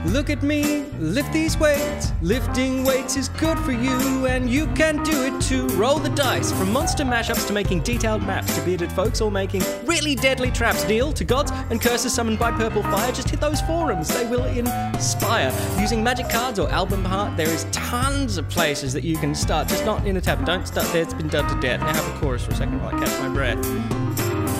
[0.07, 2.13] Look at me, lift these weights.
[2.23, 5.67] Lifting weights is good for you, and you can do it too.
[5.77, 9.63] Roll the dice from monster mashups to making detailed maps to bearded folks or making
[9.85, 10.85] really deadly traps.
[10.85, 13.11] Deal to gods and curses summoned by purple fire.
[13.11, 15.53] Just hit those forums, they will inspire.
[15.79, 19.67] Using magic cards or album art, there is tons of places that you can start,
[19.67, 20.45] just not in a tavern.
[20.45, 21.81] Don't start there, it's been done to death.
[21.81, 24.06] Now have a chorus for a second while I catch my breath.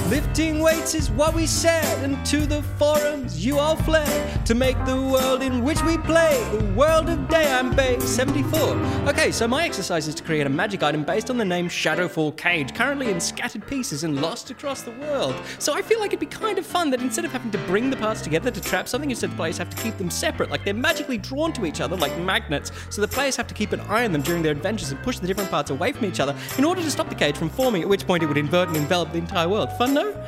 [0.09, 4.77] Lifting weights is what we said, and to the forums you all fled to make
[4.85, 7.53] the world in which we play the world of day.
[7.53, 8.61] I'm Bay 74.
[9.09, 12.37] Okay, so my exercise is to create a magic item based on the name Shadowfall
[12.37, 15.35] Cage, currently in scattered pieces and lost across the world.
[15.59, 17.91] So I feel like it'd be kind of fun that instead of having to bring
[17.91, 20.65] the parts together to trap something, instead the players have to keep them separate, like
[20.65, 22.71] they're magically drawn to each other like magnets.
[22.91, 25.19] So the players have to keep an eye on them during their adventures and push
[25.19, 27.83] the different parts away from each other in order to stop the cage from forming,
[27.83, 29.73] at which point it would invert and envelop the entire world.
[29.73, 30.25] Fun no?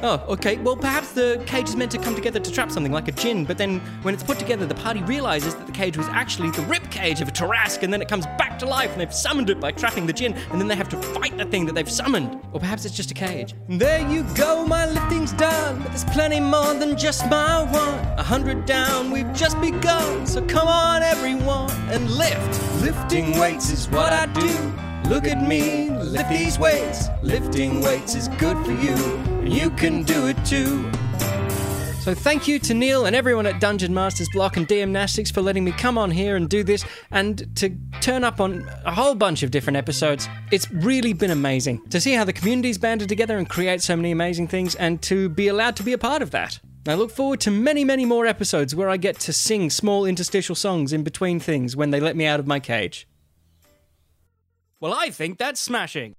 [0.00, 0.58] Oh, okay.
[0.58, 3.44] Well, perhaps the cage is meant to come together to trap something like a djinn,
[3.44, 6.62] but then when it's put together, the party realizes that the cage was actually the
[6.62, 9.50] rib cage of a Tarrasque, and then it comes back to life, and they've summoned
[9.50, 11.90] it by trapping the djinn, and then they have to fight the thing that they've
[11.90, 12.40] summoned.
[12.52, 13.54] Or perhaps it's just a cage.
[13.68, 17.98] There you go, my lifting's done, but there's plenty more than just my one.
[18.18, 22.82] A hundred down, we've just begun, so come on, everyone, and lift.
[22.82, 24.87] Lifting weights is what I do.
[25.08, 27.08] Look at me, lift these weights.
[27.22, 28.94] Lifting weights is good for you.
[29.42, 30.92] You can do it too.
[32.02, 35.40] So thank you to Neal and everyone at Dungeon Masters Block and DM Nastics for
[35.40, 39.14] letting me come on here and do this and to turn up on a whole
[39.14, 40.28] bunch of different episodes.
[40.52, 44.10] It's really been amazing to see how the community's banded together and create so many
[44.10, 46.60] amazing things and to be allowed to be a part of that.
[46.86, 50.54] I look forward to many, many more episodes where I get to sing small interstitial
[50.54, 53.07] songs in between things when they let me out of my cage.
[54.80, 56.14] Well, I think that's smashing.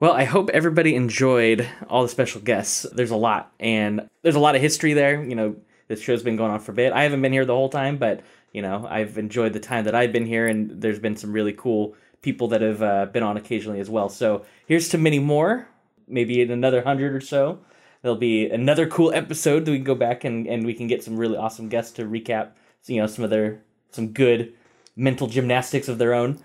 [0.00, 2.84] Well, I hope everybody enjoyed all the special guests.
[2.92, 5.24] There's a lot, and there's a lot of history there.
[5.24, 5.56] You know,
[5.88, 6.92] this show's been going on for a bit.
[6.92, 8.20] I haven't been here the whole time, but
[8.52, 11.54] you know, I've enjoyed the time that I've been here, and there's been some really
[11.54, 14.10] cool people that have uh, been on occasionally as well.
[14.10, 15.66] So here's to many more.
[16.06, 17.60] Maybe in another hundred or so,
[18.02, 21.02] there'll be another cool episode that we can go back and, and we can get
[21.02, 22.50] some really awesome guests to recap.
[22.84, 24.52] You know, some of their some good
[24.96, 26.40] mental gymnastics of their own.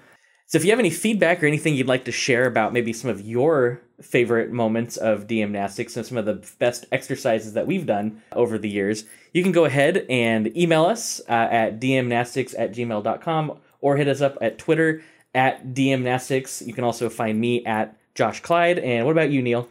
[0.49, 3.11] So if you have any feedback or anything you'd like to share about maybe some
[3.11, 7.85] of your favorite moments of DM Nastics and some of the best exercises that we've
[7.85, 12.73] done over the years, you can go ahead and email us uh, at dmnastics at
[12.73, 15.03] gmail.com or hit us up at Twitter
[15.35, 16.65] at dmnastics.
[16.65, 18.79] You can also find me at Josh Clyde.
[18.79, 19.69] And what about you, Neal?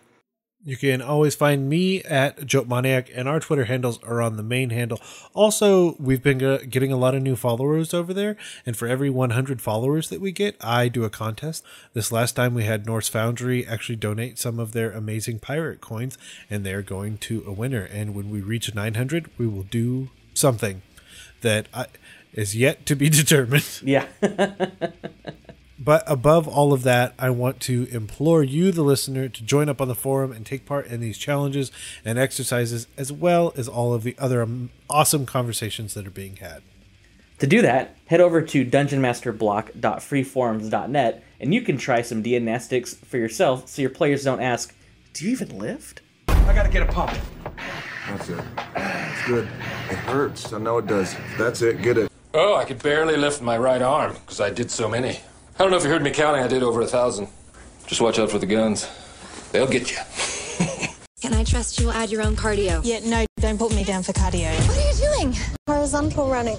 [0.64, 4.70] You can always find me at Joatmoniac, and our Twitter handles are on the main
[4.70, 5.00] handle.
[5.32, 8.36] Also, we've been getting a lot of new followers over there,
[8.66, 11.64] and for every 100 followers that we get, I do a contest.
[11.92, 16.18] This last time we had Norse Foundry actually donate some of their amazing pirate coins,
[16.50, 17.84] and they're going to a winner.
[17.84, 20.82] And when we reach 900, we will do something
[21.40, 21.86] that I,
[22.32, 23.80] is yet to be determined.
[23.82, 24.06] Yeah.
[25.78, 29.80] But above all of that, I want to implore you, the listener, to join up
[29.80, 31.70] on the forum and take part in these challenges
[32.04, 34.44] and exercises, as well as all of the other
[34.90, 36.62] awesome conversations that are being had.
[37.38, 43.68] To do that, head over to dungeonmasterblock.freeforums.net and you can try some DMnastics for yourself
[43.68, 44.74] so your players don't ask,
[45.12, 46.00] Do you even lift?
[46.26, 47.12] I gotta get a pump.
[48.08, 48.44] That's it.
[48.76, 49.44] It's good.
[49.90, 50.52] It hurts.
[50.52, 51.14] I know it does.
[51.36, 51.80] That's it.
[51.82, 52.10] Get it.
[52.34, 55.20] Oh, I could barely lift my right arm because I did so many.
[55.58, 56.44] I don't know if you heard me counting.
[56.44, 57.26] I did over a thousand.
[57.88, 58.88] Just watch out for the guns.
[59.50, 59.96] They'll get you.
[61.20, 62.80] Can I trust you will add your own cardio?
[62.84, 64.54] Yeah, no, don't put me down for cardio.
[64.68, 65.36] What are you doing?
[65.66, 66.58] Horizontal running.